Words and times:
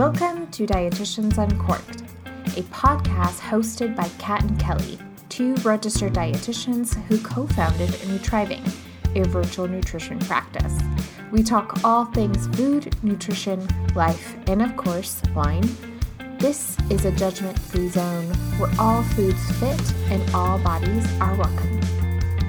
Welcome 0.00 0.50
to 0.52 0.66
Dietitians 0.66 1.36
Uncorked, 1.36 2.00
a 2.56 2.62
podcast 2.72 3.38
hosted 3.38 3.94
by 3.94 4.08
Kat 4.16 4.42
and 4.42 4.58
Kelly, 4.58 4.98
two 5.28 5.54
registered 5.56 6.14
dietitians 6.14 6.94
who 7.04 7.18
co 7.20 7.46
founded 7.48 7.90
Nutriving, 7.90 8.66
a 9.14 9.28
virtual 9.28 9.68
nutrition 9.68 10.18
practice. 10.20 10.78
We 11.30 11.42
talk 11.42 11.84
all 11.84 12.06
things 12.06 12.46
food, 12.56 12.96
nutrition, 13.02 13.68
life, 13.94 14.36
and 14.46 14.62
of 14.62 14.74
course, 14.74 15.20
wine. 15.34 15.68
This 16.38 16.78
is 16.88 17.04
a 17.04 17.12
judgment 17.12 17.58
free 17.58 17.90
zone 17.90 18.24
where 18.56 18.70
all 18.78 19.02
foods 19.02 19.52
fit 19.58 19.92
and 20.10 20.34
all 20.34 20.58
bodies 20.60 21.06
are 21.20 21.34
welcome. 21.34 21.82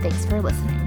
Thanks 0.02 0.25
for 0.25 0.42
listening. 0.42 0.78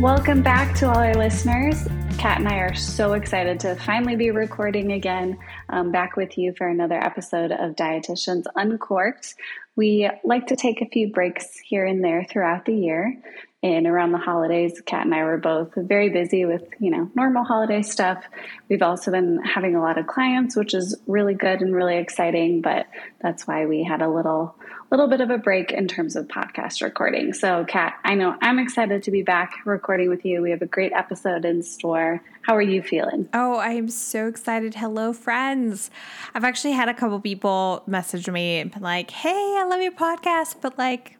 Welcome 0.00 0.42
back 0.42 0.76
to 0.76 0.88
all 0.88 0.98
our 0.98 1.14
listeners. 1.14 1.88
Kat 2.24 2.38
and 2.38 2.48
I 2.48 2.60
are 2.60 2.74
so 2.74 3.12
excited 3.12 3.60
to 3.60 3.76
finally 3.76 4.16
be 4.16 4.30
recording 4.30 4.92
again, 4.92 5.36
um, 5.68 5.92
back 5.92 6.16
with 6.16 6.38
you 6.38 6.54
for 6.56 6.66
another 6.66 6.96
episode 6.96 7.52
of 7.52 7.76
Dietitians 7.76 8.44
Uncorked. 8.56 9.34
We 9.76 10.08
like 10.24 10.46
to 10.46 10.56
take 10.56 10.80
a 10.80 10.86
few 10.86 11.12
breaks 11.12 11.58
here 11.58 11.84
and 11.84 12.02
there 12.02 12.24
throughout 12.24 12.64
the 12.64 12.72
year. 12.72 13.14
And 13.62 13.86
around 13.86 14.12
the 14.12 14.18
holidays, 14.18 14.80
Kat 14.86 15.04
and 15.04 15.14
I 15.14 15.22
were 15.22 15.36
both 15.36 15.74
very 15.76 16.08
busy 16.08 16.46
with, 16.46 16.62
you 16.80 16.90
know, 16.90 17.10
normal 17.14 17.44
holiday 17.44 17.82
stuff. 17.82 18.24
We've 18.70 18.80
also 18.80 19.10
been 19.10 19.42
having 19.44 19.76
a 19.76 19.82
lot 19.82 19.98
of 19.98 20.06
clients, 20.06 20.56
which 20.56 20.72
is 20.72 20.96
really 21.06 21.34
good 21.34 21.60
and 21.60 21.74
really 21.74 21.98
exciting, 21.98 22.62
but 22.62 22.86
that's 23.20 23.46
why 23.46 23.66
we 23.66 23.84
had 23.84 24.00
a 24.00 24.08
little 24.08 24.56
little 24.90 25.08
bit 25.08 25.20
of 25.20 25.30
a 25.30 25.38
break 25.38 25.72
in 25.72 25.88
terms 25.88 26.16
of 26.16 26.28
podcast 26.28 26.82
recording. 26.82 27.32
So, 27.32 27.64
Kat, 27.64 27.94
I 28.04 28.14
know 28.14 28.36
I'm 28.40 28.58
excited 28.58 29.02
to 29.04 29.10
be 29.10 29.22
back 29.22 29.54
recording 29.64 30.08
with 30.08 30.24
you. 30.24 30.42
We 30.42 30.50
have 30.50 30.62
a 30.62 30.66
great 30.66 30.92
episode 30.92 31.44
in 31.44 31.62
store. 31.62 32.22
How 32.42 32.54
are 32.54 32.62
you 32.62 32.82
feeling? 32.82 33.28
Oh, 33.32 33.56
I 33.56 33.70
am 33.70 33.88
so 33.88 34.28
excited. 34.28 34.74
Hello, 34.74 35.12
friends. 35.12 35.90
I've 36.34 36.44
actually 36.44 36.72
had 36.72 36.88
a 36.88 36.94
couple 36.94 37.18
people 37.20 37.82
message 37.86 38.28
me 38.28 38.58
and 38.60 38.70
been 38.70 38.82
like, 38.82 39.10
hey, 39.10 39.56
I 39.58 39.64
love 39.68 39.80
your 39.80 39.92
podcast, 39.92 40.56
but 40.60 40.76
like, 40.78 41.16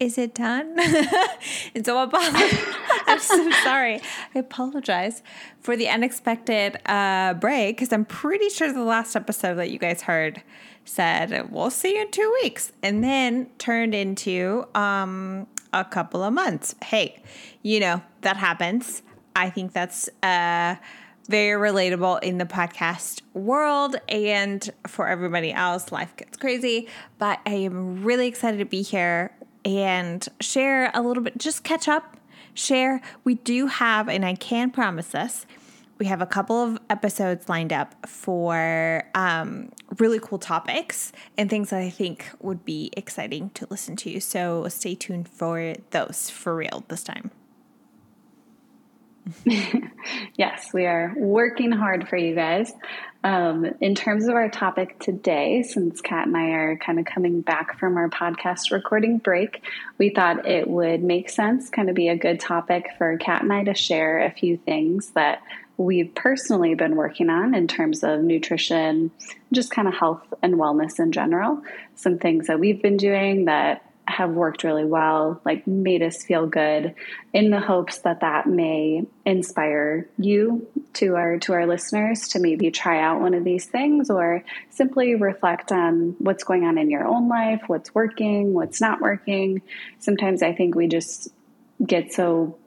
is 0.00 0.16
it 0.16 0.34
done? 0.34 0.76
and 1.74 1.84
so 1.84 2.08
I'm 2.12 3.18
so 3.18 3.50
sorry. 3.64 4.00
I 4.34 4.38
apologize 4.38 5.22
for 5.60 5.76
the 5.76 5.88
unexpected 5.88 6.78
uh, 6.86 7.34
break 7.34 7.76
because 7.76 7.92
I'm 7.92 8.04
pretty 8.04 8.48
sure 8.48 8.72
the 8.72 8.84
last 8.84 9.16
episode 9.16 9.54
that 9.54 9.70
you 9.70 9.78
guys 9.78 10.02
heard 10.02 10.42
said, 10.88 11.50
we'll 11.50 11.70
see 11.70 11.94
you 11.94 12.02
in 12.02 12.10
two 12.10 12.38
weeks, 12.42 12.72
and 12.82 13.04
then 13.04 13.46
turned 13.58 13.94
into 13.94 14.66
um, 14.74 15.46
a 15.72 15.84
couple 15.84 16.22
of 16.24 16.32
months. 16.32 16.74
Hey, 16.82 17.22
you 17.62 17.80
know, 17.80 18.02
that 18.22 18.36
happens. 18.36 19.02
I 19.36 19.50
think 19.50 19.72
that's 19.72 20.08
uh, 20.22 20.76
very 21.28 21.60
relatable 21.60 22.22
in 22.22 22.38
the 22.38 22.44
podcast 22.44 23.20
world 23.34 23.96
and 24.08 24.68
for 24.86 25.06
everybody 25.06 25.52
else. 25.52 25.92
Life 25.92 26.16
gets 26.16 26.36
crazy, 26.36 26.88
but 27.18 27.38
I 27.46 27.54
am 27.54 28.02
really 28.02 28.26
excited 28.26 28.58
to 28.58 28.64
be 28.64 28.82
here 28.82 29.30
and 29.64 30.26
share 30.40 30.90
a 30.94 31.02
little 31.02 31.22
bit, 31.22 31.36
just 31.38 31.62
catch 31.62 31.86
up, 31.86 32.16
share. 32.54 33.00
We 33.24 33.34
do 33.34 33.66
have, 33.66 34.08
and 34.08 34.24
I 34.24 34.34
can 34.34 34.70
promise 34.70 35.08
this, 35.08 35.46
we 35.98 36.06
have 36.06 36.22
a 36.22 36.26
couple 36.26 36.62
of 36.62 36.78
episodes 36.88 37.48
lined 37.48 37.72
up 37.72 38.06
for 38.06 39.04
um, 39.14 39.70
really 39.98 40.20
cool 40.20 40.38
topics 40.38 41.12
and 41.36 41.50
things 41.50 41.70
that 41.70 41.80
I 41.80 41.90
think 41.90 42.30
would 42.40 42.64
be 42.64 42.90
exciting 42.96 43.50
to 43.50 43.66
listen 43.70 43.96
to. 43.96 44.20
So 44.20 44.68
stay 44.68 44.94
tuned 44.94 45.28
for 45.28 45.74
those 45.90 46.30
for 46.30 46.54
real 46.54 46.84
this 46.88 47.02
time. 47.02 47.30
yes, 50.36 50.70
we 50.72 50.86
are 50.86 51.12
working 51.16 51.70
hard 51.72 52.08
for 52.08 52.16
you 52.16 52.34
guys. 52.34 52.72
Um, 53.24 53.66
in 53.80 53.94
terms 53.94 54.26
of 54.28 54.34
our 54.34 54.48
topic 54.48 54.98
today, 55.00 55.62
since 55.62 56.00
Kat 56.00 56.28
and 56.28 56.36
I 56.36 56.50
are 56.50 56.76
kind 56.76 56.98
of 56.98 57.04
coming 57.04 57.40
back 57.40 57.78
from 57.78 57.96
our 57.96 58.08
podcast 58.08 58.70
recording 58.70 59.18
break, 59.18 59.62
we 59.98 60.10
thought 60.10 60.46
it 60.46 60.68
would 60.68 61.02
make 61.02 61.28
sense, 61.28 61.68
kind 61.68 61.90
of 61.90 61.96
be 61.96 62.08
a 62.08 62.16
good 62.16 62.40
topic 62.40 62.90
for 62.96 63.18
Kat 63.18 63.42
and 63.42 63.52
I 63.52 63.64
to 63.64 63.74
share 63.74 64.20
a 64.20 64.30
few 64.30 64.56
things 64.56 65.10
that 65.10 65.42
we've 65.78 66.12
personally 66.14 66.74
been 66.74 66.96
working 66.96 67.30
on 67.30 67.54
in 67.54 67.68
terms 67.68 68.02
of 68.02 68.20
nutrition, 68.20 69.10
just 69.52 69.70
kind 69.70 69.88
of 69.88 69.94
health 69.94 70.34
and 70.42 70.56
wellness 70.56 70.98
in 70.98 71.12
general. 71.12 71.62
Some 71.94 72.18
things 72.18 72.48
that 72.48 72.58
we've 72.60 72.82
been 72.82 72.96
doing 72.96 73.46
that 73.46 73.84
have 74.08 74.30
worked 74.30 74.64
really 74.64 74.84
well, 74.84 75.40
like 75.44 75.66
made 75.66 76.02
us 76.02 76.24
feel 76.24 76.46
good 76.46 76.94
in 77.32 77.50
the 77.50 77.60
hopes 77.60 77.98
that 77.98 78.20
that 78.20 78.46
may 78.46 79.06
inspire 79.24 80.08
you 80.18 80.66
to 80.94 81.14
our 81.14 81.38
to 81.38 81.52
our 81.52 81.66
listeners 81.66 82.28
to 82.28 82.40
maybe 82.40 82.70
try 82.70 83.00
out 83.00 83.20
one 83.20 83.34
of 83.34 83.44
these 83.44 83.66
things 83.66 84.08
or 84.08 84.42
simply 84.70 85.14
reflect 85.14 85.70
on 85.70 86.16
what's 86.18 86.42
going 86.42 86.64
on 86.64 86.78
in 86.78 86.90
your 86.90 87.06
own 87.06 87.28
life, 87.28 87.62
what's 87.66 87.94
working, 87.94 88.54
what's 88.54 88.80
not 88.80 89.00
working. 89.00 89.60
Sometimes 89.98 90.42
I 90.42 90.54
think 90.54 90.74
we 90.74 90.88
just 90.88 91.28
get 91.86 92.12
so 92.12 92.58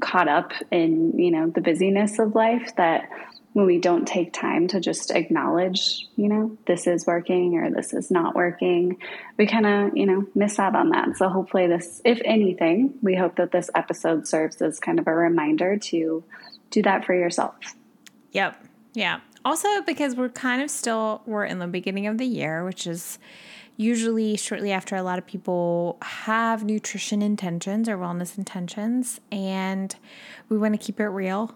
caught 0.00 0.28
up 0.28 0.52
in, 0.70 1.18
you 1.18 1.30
know, 1.30 1.48
the 1.48 1.60
busyness 1.60 2.18
of 2.18 2.34
life 2.34 2.74
that 2.76 3.08
when 3.54 3.66
we 3.66 3.78
don't 3.78 4.06
take 4.06 4.32
time 4.32 4.68
to 4.68 4.78
just 4.78 5.10
acknowledge, 5.10 6.06
you 6.16 6.28
know, 6.28 6.56
this 6.66 6.86
is 6.86 7.06
working 7.06 7.56
or 7.56 7.70
this 7.70 7.92
is 7.92 8.10
not 8.10 8.34
working, 8.34 8.98
we 9.36 9.46
kind 9.46 9.66
of, 9.66 9.96
you 9.96 10.06
know, 10.06 10.26
miss 10.34 10.58
out 10.58 10.76
on 10.76 10.90
that. 10.90 11.16
So 11.16 11.28
hopefully, 11.28 11.66
this, 11.66 12.00
if 12.04 12.20
anything, 12.24 12.94
we 13.02 13.16
hope 13.16 13.36
that 13.36 13.50
this 13.50 13.70
episode 13.74 14.28
serves 14.28 14.60
as 14.62 14.78
kind 14.78 14.98
of 14.98 15.06
a 15.06 15.14
reminder 15.14 15.76
to 15.76 16.22
do 16.70 16.82
that 16.82 17.04
for 17.04 17.14
yourself. 17.14 17.56
Yep. 18.32 18.64
Yeah. 18.94 19.20
Also, 19.44 19.68
because 19.82 20.14
we're 20.14 20.28
kind 20.28 20.62
of 20.62 20.70
still, 20.70 21.22
we're 21.26 21.44
in 21.44 21.58
the 21.58 21.66
beginning 21.66 22.06
of 22.06 22.18
the 22.18 22.26
year, 22.26 22.64
which 22.64 22.86
is 22.86 23.18
usually 23.78 24.36
shortly 24.36 24.72
after 24.72 24.96
a 24.96 25.02
lot 25.02 25.18
of 25.18 25.26
people 25.26 25.96
have 26.02 26.64
nutrition 26.64 27.22
intentions 27.22 27.88
or 27.88 27.96
wellness 27.96 28.36
intentions, 28.36 29.20
and 29.32 29.96
we 30.50 30.58
want 30.58 30.74
to 30.74 30.78
keep 30.78 31.00
it 31.00 31.06
real, 31.06 31.54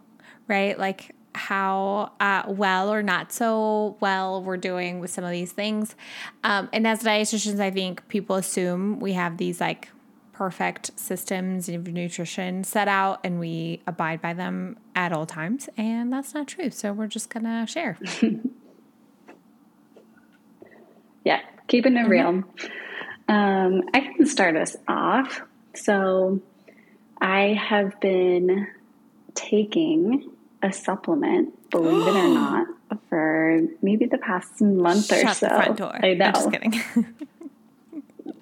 right? 0.49 0.79
Like, 0.79 1.15
how 1.35 2.13
uh, 2.21 2.45
well 2.47 2.93
or 2.93 3.03
not 3.03 3.33
so 3.33 3.97
well 4.01 4.43
we're 4.43 4.57
doing 4.57 5.01
with 5.01 5.11
some 5.11 5.25
of 5.25 5.31
these 5.31 5.53
things. 5.53 5.97
Um, 6.45 6.69
and 6.73 6.87
as 6.87 7.03
dietitians, 7.03 7.59
I 7.59 7.71
think 7.71 8.07
people 8.09 8.37
assume 8.37 9.01
we 9.01 9.15
have 9.15 9.39
these 9.39 9.61
like 9.61 9.89
perfect 10.33 10.91
systems 10.99 11.69
of 11.69 11.87
nutrition 11.87 12.65
set 12.65 12.89
out 12.89 13.21
and 13.25 13.41
we 13.41 13.81
abide 13.87 14.21
by 14.21 14.35
them 14.35 14.77
at 14.95 15.13
all 15.13 15.25
times. 15.25 15.69
And 15.77 16.13
that's 16.13 16.35
not 16.35 16.49
true. 16.49 16.71
So 16.71 16.93
we're 16.93 17.07
just 17.07 17.31
to 17.31 17.67
share. 17.67 17.99
yeah, 21.25 21.41
keeping 21.73 21.97
it 21.97 22.07
real. 22.07 22.33
Mm-hmm. 22.33 23.35
Um, 23.35 23.83
I 23.95 24.01
can 24.01 24.27
start 24.27 24.57
us 24.57 24.77
off. 24.87 25.41
So 25.75 26.41
I 27.19 27.55
have 27.55 27.99
been 27.99 28.69
taking 29.35 30.31
a 30.63 30.71
supplement, 30.71 31.71
believe 31.71 32.07
it 32.07 32.15
or 32.15 32.29
not, 32.35 32.67
for 33.09 33.61
maybe 33.81 34.05
the 34.05 34.19
past 34.19 34.61
month 34.61 35.07
Shut 35.07 35.25
or 35.25 35.35
so. 35.35 35.49
The 35.49 35.55
front 35.55 35.79
door. 35.79 36.05
I 36.05 36.13
know. 36.13 36.27
I'm 36.27 36.35
just 36.35 36.53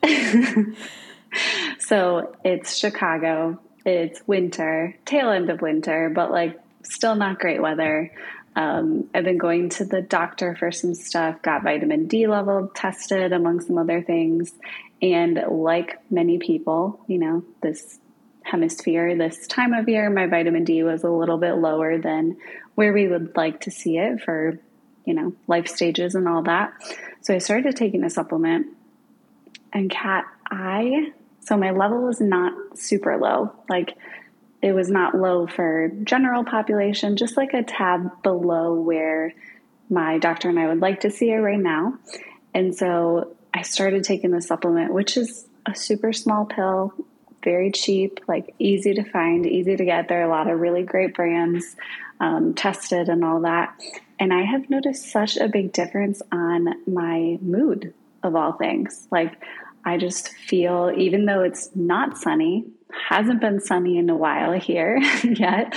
kidding. 0.03 0.77
so 1.79 2.37
it's 2.45 2.77
Chicago. 2.77 3.61
It's 3.87 4.21
winter, 4.27 4.97
tail 5.07 5.31
end 5.31 5.51
of 5.51 5.63
winter, 5.63 6.11
but 6.13 6.33
like 6.33 6.61
still 6.83 7.15
not 7.15 7.39
great 7.39 7.63
weather. 7.63 8.11
Um, 8.57 9.09
I've 9.15 9.25
been 9.25 9.39
going 9.39 9.69
to 9.71 9.85
the 9.85 10.03
doctor 10.03 10.57
for 10.57 10.73
some 10.73 10.95
stuff, 10.95 11.41
got 11.43 11.63
vitamin 11.63 12.07
D 12.07 12.27
level 12.27 12.71
tested, 12.75 13.33
among 13.33 13.61
some 13.61 13.79
other 13.79 14.03
things. 14.03 14.53
And 15.01 15.43
like 15.49 15.99
many 16.11 16.39
people, 16.39 17.01
you 17.07 17.19
know, 17.19 17.45
this 17.63 17.99
hemisphere 18.43 19.17
this 19.17 19.47
time 19.47 19.73
of 19.73 19.89
year, 19.89 20.11
my 20.11 20.27
vitamin 20.27 20.65
D 20.65 20.83
was 20.83 21.05
a 21.05 21.11
little 21.11 21.39
bit 21.39 21.53
lower 21.53 21.99
than 21.99 22.37
where 22.75 22.93
we 22.93 23.07
would 23.07 23.37
like 23.37 23.61
to 23.63 23.71
see 23.71 23.99
it 23.99 24.21
for, 24.21 24.59
you 25.05 25.15
know, 25.15 25.33
life 25.47 25.69
stages 25.69 26.15
and 26.15 26.29
all 26.29 26.43
that. 26.43 26.73
So 27.23 27.35
I 27.35 27.39
started 27.39 27.77
taking 27.77 28.05
a 28.05 28.11
supplement. 28.11 28.67
And 29.73 29.91
Kat, 29.91 30.25
I, 30.51 31.13
so 31.41 31.57
my 31.57 31.71
level 31.71 32.03
was 32.03 32.21
not 32.21 32.53
super 32.77 33.17
low. 33.17 33.53
Like 33.69 33.97
it 34.63 34.73
was 34.73 34.91
not 34.91 35.15
low 35.15 35.47
for 35.47 35.89
general 36.05 36.45
population, 36.45 37.17
just 37.17 37.37
like 37.37 37.55
a 37.55 37.63
tab 37.63 38.23
below 38.23 38.75
where 38.75 39.33
my 39.89 40.19
doctor 40.19 40.49
and 40.49 40.59
I 40.59 40.69
would 40.69 40.81
like 40.81 41.01
to 41.01 41.11
see 41.11 41.31
it 41.31 41.39
right 41.39 41.59
now. 41.59 41.99
And 42.55 42.75
so 42.75 43.37
I 43.55 43.63
started 43.63 44.05
taking 44.05 44.31
the 44.31 44.43
supplement, 44.43 44.93
which 44.93 45.17
is 45.17 45.47
a 45.67 45.75
super 45.75 46.13
small 46.13 46.45
pill 46.45 46.95
very 47.43 47.71
cheap, 47.71 48.21
like 48.29 48.55
easy 48.59 48.95
to 48.95 49.05
find, 49.05 49.47
easy 49.47 49.77
to 49.77 49.85
get. 49.85 50.09
There 50.09 50.21
are 50.21 50.27
a 50.27 50.31
lot 50.31 50.51
of 50.51 50.61
really 50.61 50.83
great 50.83 51.15
brands 51.15 51.77
um, 52.21 52.55
tested 52.55 53.09
and 53.09 53.25
all 53.25 53.41
that. 53.41 53.75
And 54.19 54.33
I 54.33 54.43
have 54.43 54.69
noticed 54.69 55.11
such 55.11 55.37
a 55.37 55.49
big 55.49 55.73
difference 55.73 56.21
on 56.31 56.69
my 56.87 57.39
mood 57.41 57.95
of 58.23 58.37
all 58.37 58.53
things. 58.53 59.07
Like, 59.11 59.43
I 59.85 59.97
just 59.97 60.29
feel, 60.29 60.93
even 60.95 61.25
though 61.25 61.43
it's 61.43 61.71
not 61.75 62.19
sunny, 62.19 62.67
hasn't 63.09 63.41
been 63.41 63.61
sunny 63.61 63.99
in 63.99 64.11
a 64.11 64.17
while 64.17 64.53
here 64.53 64.99
yet, 65.25 65.75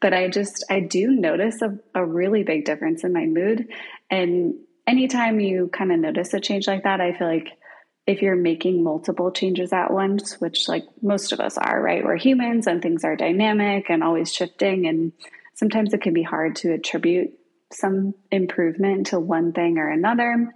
but 0.00 0.12
I 0.12 0.28
just, 0.28 0.64
I 0.70 0.80
do 0.80 1.08
notice 1.08 1.60
a, 1.62 1.78
a 1.94 2.04
really 2.04 2.42
big 2.42 2.64
difference 2.64 3.04
in 3.04 3.12
my 3.12 3.26
mood. 3.26 3.68
And 4.10 4.54
anytime 4.86 5.40
you 5.40 5.68
kind 5.72 5.92
of 5.92 5.98
notice 5.98 6.34
a 6.34 6.40
change 6.40 6.66
like 6.66 6.84
that, 6.84 7.00
I 7.00 7.16
feel 7.16 7.26
like 7.26 7.58
if 8.06 8.22
you're 8.22 8.36
making 8.36 8.82
multiple 8.82 9.30
changes 9.30 9.72
at 9.72 9.92
once, 9.92 10.40
which 10.40 10.66
like 10.66 10.84
most 11.02 11.32
of 11.32 11.40
us 11.40 11.58
are, 11.58 11.80
right? 11.80 12.02
We're 12.02 12.16
humans 12.16 12.66
and 12.66 12.80
things 12.80 13.04
are 13.04 13.16
dynamic 13.16 13.90
and 13.90 14.02
always 14.02 14.32
shifting. 14.32 14.86
And 14.86 15.12
sometimes 15.54 15.92
it 15.92 16.00
can 16.00 16.14
be 16.14 16.22
hard 16.22 16.56
to 16.56 16.72
attribute 16.72 17.32
some 17.70 18.14
improvement 18.30 19.08
to 19.08 19.20
one 19.20 19.52
thing 19.52 19.76
or 19.76 19.90
another. 19.90 20.54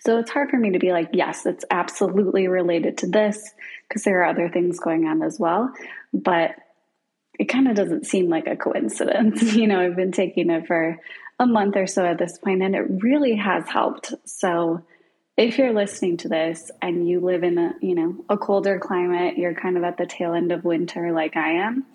So 0.00 0.18
it's 0.18 0.30
hard 0.30 0.50
for 0.50 0.56
me 0.56 0.70
to 0.72 0.78
be 0.78 0.92
like, 0.92 1.10
yes, 1.12 1.46
it's 1.46 1.64
absolutely 1.70 2.48
related 2.48 2.98
to 2.98 3.06
this 3.06 3.50
because 3.88 4.02
there 4.02 4.20
are 4.20 4.26
other 4.26 4.48
things 4.48 4.80
going 4.80 5.06
on 5.06 5.22
as 5.22 5.38
well. 5.38 5.72
But 6.12 6.56
it 7.38 7.46
kind 7.46 7.68
of 7.68 7.76
doesn't 7.76 8.06
seem 8.06 8.28
like 8.28 8.46
a 8.46 8.56
coincidence. 8.56 9.42
you 9.54 9.66
know, 9.66 9.80
I've 9.80 9.96
been 9.96 10.12
taking 10.12 10.50
it 10.50 10.66
for 10.66 10.98
a 11.38 11.46
month 11.46 11.76
or 11.76 11.86
so 11.86 12.04
at 12.04 12.18
this 12.18 12.38
point, 12.38 12.62
and 12.62 12.74
it 12.74 12.86
really 13.02 13.36
has 13.36 13.68
helped. 13.68 14.12
So 14.24 14.84
if 15.40 15.56
you're 15.56 15.72
listening 15.72 16.18
to 16.18 16.28
this 16.28 16.70
and 16.82 17.08
you 17.08 17.18
live 17.20 17.42
in 17.42 17.56
a 17.56 17.74
you 17.80 17.94
know 17.94 18.14
a 18.28 18.36
colder 18.36 18.78
climate 18.78 19.38
you're 19.38 19.54
kind 19.54 19.78
of 19.78 19.84
at 19.84 19.96
the 19.96 20.04
tail 20.04 20.34
end 20.34 20.52
of 20.52 20.64
winter 20.64 21.12
like 21.12 21.34
i 21.34 21.52
am 21.52 21.86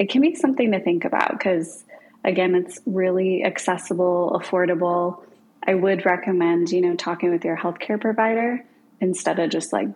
it 0.00 0.10
can 0.10 0.20
be 0.20 0.34
something 0.34 0.72
to 0.72 0.80
think 0.80 1.04
about 1.04 1.30
because 1.30 1.84
again 2.24 2.56
it's 2.56 2.80
really 2.86 3.44
accessible 3.44 4.36
affordable 4.42 5.22
i 5.66 5.74
would 5.74 6.04
recommend 6.04 6.70
you 6.70 6.80
know 6.80 6.94
talking 6.94 7.30
with 7.30 7.44
your 7.44 7.56
healthcare 7.56 8.00
provider 8.00 8.64
instead 9.00 9.38
of 9.38 9.50
just 9.50 9.72
like 9.72 9.88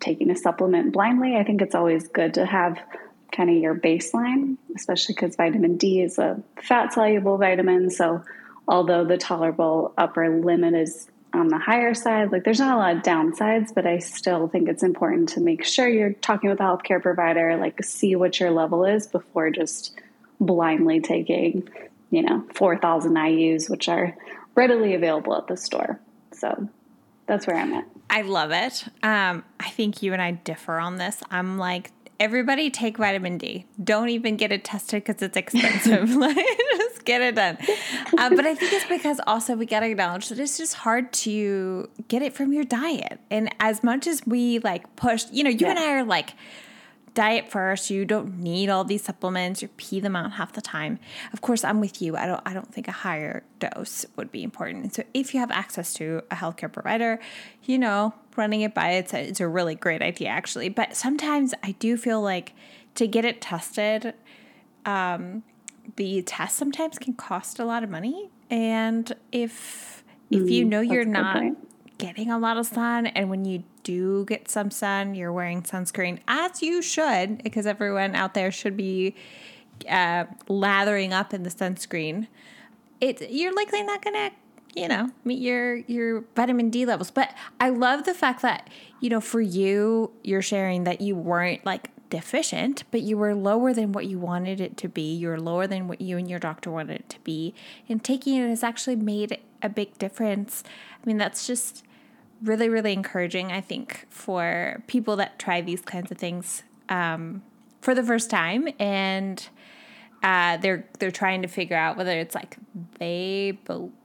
taking 0.00 0.30
a 0.30 0.36
supplement 0.36 0.92
blindly 0.92 1.36
i 1.36 1.44
think 1.44 1.60
it's 1.60 1.74
always 1.74 2.08
good 2.08 2.34
to 2.34 2.46
have 2.46 2.78
kind 3.32 3.50
of 3.50 3.56
your 3.56 3.74
baseline 3.74 4.56
especially 4.74 5.14
because 5.14 5.36
vitamin 5.36 5.76
d 5.76 6.00
is 6.00 6.18
a 6.18 6.42
fat 6.62 6.92
soluble 6.92 7.36
vitamin 7.36 7.90
so 7.90 8.22
although 8.66 9.04
the 9.04 9.18
tolerable 9.18 9.92
upper 9.96 10.28
limit 10.40 10.74
is 10.74 11.08
on 11.32 11.48
the 11.48 11.58
higher 11.58 11.94
side. 11.94 12.32
Like 12.32 12.44
there's 12.44 12.60
not 12.60 12.74
a 12.74 12.78
lot 12.78 12.96
of 12.96 13.02
downsides, 13.02 13.74
but 13.74 13.86
I 13.86 13.98
still 13.98 14.48
think 14.48 14.68
it's 14.68 14.82
important 14.82 15.30
to 15.30 15.40
make 15.40 15.64
sure 15.64 15.88
you're 15.88 16.12
talking 16.14 16.50
with 16.50 16.60
a 16.60 16.62
healthcare 16.62 17.02
provider, 17.02 17.56
like 17.56 17.82
see 17.84 18.16
what 18.16 18.38
your 18.40 18.50
level 18.50 18.84
is 18.84 19.06
before 19.06 19.50
just 19.50 19.98
blindly 20.40 21.00
taking, 21.00 21.68
you 22.10 22.22
know, 22.22 22.44
4,000 22.54 23.14
IUs, 23.14 23.68
which 23.68 23.88
are 23.88 24.16
readily 24.58 24.94
available 24.94 25.36
at 25.36 25.46
the 25.46 25.56
store. 25.56 26.00
So 26.32 26.68
that's 27.26 27.46
where 27.46 27.56
I'm 27.56 27.72
at. 27.72 27.84
I 28.10 28.22
love 28.22 28.50
it. 28.50 28.84
Um, 29.04 29.44
I 29.60 29.70
think 29.70 30.02
you 30.02 30.12
and 30.12 30.20
I 30.20 30.32
differ 30.32 30.78
on 30.78 30.96
this. 30.96 31.22
I'm 31.30 31.58
like, 31.58 31.92
everybody 32.18 32.68
take 32.68 32.98
vitamin 32.98 33.38
D. 33.38 33.66
Don't 33.82 34.08
even 34.08 34.36
get 34.36 34.50
it 34.50 34.64
tested 34.64 35.04
because 35.04 35.22
it's 35.22 35.36
expensive. 35.36 36.10
like, 36.16 36.36
just 36.76 37.04
get 37.04 37.22
it 37.22 37.36
done. 37.36 37.56
Uh, 38.18 38.30
but 38.30 38.46
I 38.46 38.56
think 38.56 38.72
it's 38.72 38.86
because 38.86 39.20
also 39.28 39.54
we 39.54 39.64
got 39.64 39.80
to 39.80 39.86
acknowledge 39.86 40.28
that 40.28 40.40
it's 40.40 40.58
just 40.58 40.74
hard 40.74 41.12
to 41.12 41.88
get 42.08 42.22
it 42.22 42.34
from 42.34 42.52
your 42.52 42.64
diet. 42.64 43.20
And 43.30 43.54
as 43.60 43.84
much 43.84 44.08
as 44.08 44.26
we 44.26 44.58
like 44.58 44.96
push, 44.96 45.26
you 45.30 45.44
know, 45.44 45.50
you 45.50 45.58
yeah. 45.60 45.70
and 45.70 45.78
I 45.78 45.92
are 45.92 46.04
like, 46.04 46.34
diet 47.14 47.50
first. 47.50 47.90
You 47.90 48.04
don't 48.04 48.38
need 48.38 48.68
all 48.68 48.84
these 48.84 49.02
supplements. 49.02 49.62
You 49.62 49.68
pee 49.76 50.00
them 50.00 50.16
out 50.16 50.32
half 50.32 50.52
the 50.52 50.60
time. 50.60 50.98
Of 51.32 51.40
course, 51.40 51.64
I'm 51.64 51.80
with 51.80 52.00
you. 52.00 52.16
I 52.16 52.26
don't 52.26 52.40
I 52.44 52.52
don't 52.52 52.72
think 52.72 52.88
a 52.88 52.92
higher 52.92 53.42
dose 53.58 54.06
would 54.16 54.30
be 54.30 54.42
important. 54.42 54.84
And 54.84 54.92
so 54.92 55.02
if 55.14 55.34
you 55.34 55.40
have 55.40 55.50
access 55.50 55.92
to 55.94 56.22
a 56.30 56.36
healthcare 56.36 56.72
provider, 56.72 57.18
you 57.64 57.78
know, 57.78 58.14
running 58.36 58.62
it 58.62 58.74
by 58.74 58.90
it's 58.90 59.14
a, 59.14 59.20
it's 59.28 59.40
a 59.40 59.48
really 59.48 59.74
great 59.74 60.02
idea 60.02 60.28
actually. 60.28 60.68
But 60.68 60.96
sometimes 60.96 61.54
I 61.62 61.72
do 61.72 61.96
feel 61.96 62.20
like 62.20 62.52
to 62.94 63.06
get 63.06 63.24
it 63.24 63.40
tested, 63.40 64.14
um, 64.84 65.42
the 65.96 66.22
test 66.22 66.56
sometimes 66.56 66.98
can 66.98 67.14
cost 67.14 67.58
a 67.58 67.64
lot 67.64 67.82
of 67.82 67.90
money. 67.90 68.30
And 68.50 69.12
if 69.32 70.04
if 70.30 70.50
you 70.50 70.64
mm, 70.64 70.68
know 70.68 70.80
you're 70.80 71.04
not 71.04 71.42
getting 71.98 72.30
a 72.30 72.38
lot 72.38 72.56
of 72.56 72.66
sun 72.66 73.06
and 73.06 73.28
when 73.28 73.44
you 73.44 73.64
do 73.88 74.26
get 74.26 74.50
some 74.50 74.70
sun, 74.70 75.14
you're 75.14 75.32
wearing 75.32 75.62
sunscreen 75.62 76.18
as 76.28 76.60
you 76.60 76.82
should, 76.82 77.42
because 77.42 77.66
everyone 77.66 78.14
out 78.14 78.34
there 78.34 78.50
should 78.50 78.76
be 78.76 79.14
uh, 79.88 80.26
lathering 80.46 81.14
up 81.14 81.32
in 81.32 81.42
the 81.42 81.48
sunscreen. 81.48 82.26
It 83.00 83.30
you're 83.30 83.54
likely 83.54 83.82
not 83.82 84.04
gonna, 84.04 84.32
you 84.76 84.88
know, 84.88 85.08
meet 85.24 85.40
your 85.40 85.76
your 85.76 86.24
vitamin 86.36 86.68
D 86.68 86.84
levels. 86.84 87.10
But 87.10 87.34
I 87.58 87.70
love 87.70 88.04
the 88.04 88.12
fact 88.12 88.42
that 88.42 88.68
you 89.00 89.08
know 89.08 89.22
for 89.22 89.40
you, 89.40 90.10
you're 90.22 90.42
sharing 90.42 90.84
that 90.84 91.00
you 91.00 91.16
weren't 91.16 91.64
like 91.64 91.88
deficient, 92.10 92.84
but 92.90 93.00
you 93.00 93.16
were 93.16 93.34
lower 93.34 93.72
than 93.72 93.92
what 93.92 94.04
you 94.04 94.18
wanted 94.18 94.60
it 94.60 94.76
to 94.78 94.88
be. 94.88 95.14
You 95.14 95.28
were 95.28 95.40
lower 95.40 95.66
than 95.66 95.88
what 95.88 96.02
you 96.02 96.18
and 96.18 96.28
your 96.28 96.38
doctor 96.38 96.70
wanted 96.70 97.00
it 97.00 97.08
to 97.08 97.20
be. 97.20 97.54
And 97.88 98.04
taking 98.04 98.36
it 98.36 98.48
has 98.48 98.62
actually 98.62 98.96
made 98.96 99.38
a 99.62 99.70
big 99.70 99.96
difference. 99.96 100.62
I 101.02 101.06
mean, 101.06 101.16
that's 101.16 101.46
just 101.46 101.84
really, 102.42 102.68
really 102.68 102.92
encouraging, 102.92 103.52
I 103.52 103.60
think, 103.60 104.06
for 104.10 104.82
people 104.86 105.16
that 105.16 105.38
try 105.38 105.60
these 105.60 105.80
kinds 105.80 106.10
of 106.10 106.18
things 106.18 106.62
um, 106.88 107.42
for 107.80 107.94
the 107.94 108.02
first 108.02 108.30
time 108.30 108.68
and 108.78 109.48
uh, 110.22 110.56
they're 110.56 110.84
they're 110.98 111.10
trying 111.10 111.42
to 111.42 111.48
figure 111.48 111.76
out 111.76 111.96
whether 111.96 112.18
it's 112.18 112.34
like 112.34 112.56
they 112.98 113.56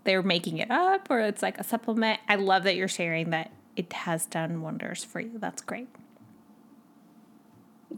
they're 0.03 0.21
making 0.21 0.57
it 0.57 0.69
up 0.69 1.09
or 1.09 1.19
it's 1.19 1.41
like 1.41 1.57
a 1.57 1.63
supplement. 1.63 2.19
I 2.27 2.35
love 2.35 2.63
that 2.63 2.75
you're 2.75 2.87
sharing 2.87 3.31
that 3.31 3.51
it 3.75 3.91
has 3.93 4.27
done 4.27 4.61
wonders 4.61 5.03
for 5.03 5.19
you. 5.19 5.39
That's 5.39 5.61
great. 5.61 5.89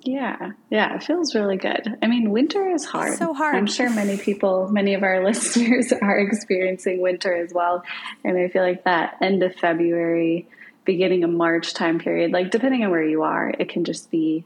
Yeah, 0.02 0.52
yeah, 0.70 0.96
it 0.96 1.04
feels 1.04 1.36
really 1.36 1.58
good. 1.58 1.98
I 2.02 2.08
mean, 2.08 2.32
winter 2.32 2.70
is 2.70 2.86
hard. 2.86 3.10
It's 3.10 3.20
so 3.20 3.34
hard. 3.34 3.56
I'm 3.56 3.68
sure 3.68 3.90
many 3.90 4.18
people, 4.18 4.70
many 4.70 4.94
of 4.94 5.04
our 5.04 5.24
listeners 5.26 5.92
are 5.94 6.18
experiencing 6.18 7.02
winter 7.02 7.34
as 7.34 7.54
well. 7.54 7.84
And 8.24 8.38
I 8.38 8.48
feel 8.50 8.64
like 8.64 8.84
that 8.84 9.18
end 9.22 9.44
of 9.44 9.56
February, 9.56 10.48
beginning 10.84 11.24
of 11.24 11.30
March 11.30 11.74
time 11.74 12.00
period, 12.00 12.32
like 12.32 12.52
depending 12.52 12.84
on 12.84 12.92
where 12.92 13.04
you 13.04 13.24
are, 13.24 13.50
it 13.50 13.70
can 13.70 13.84
just 13.84 14.12
be 14.12 14.46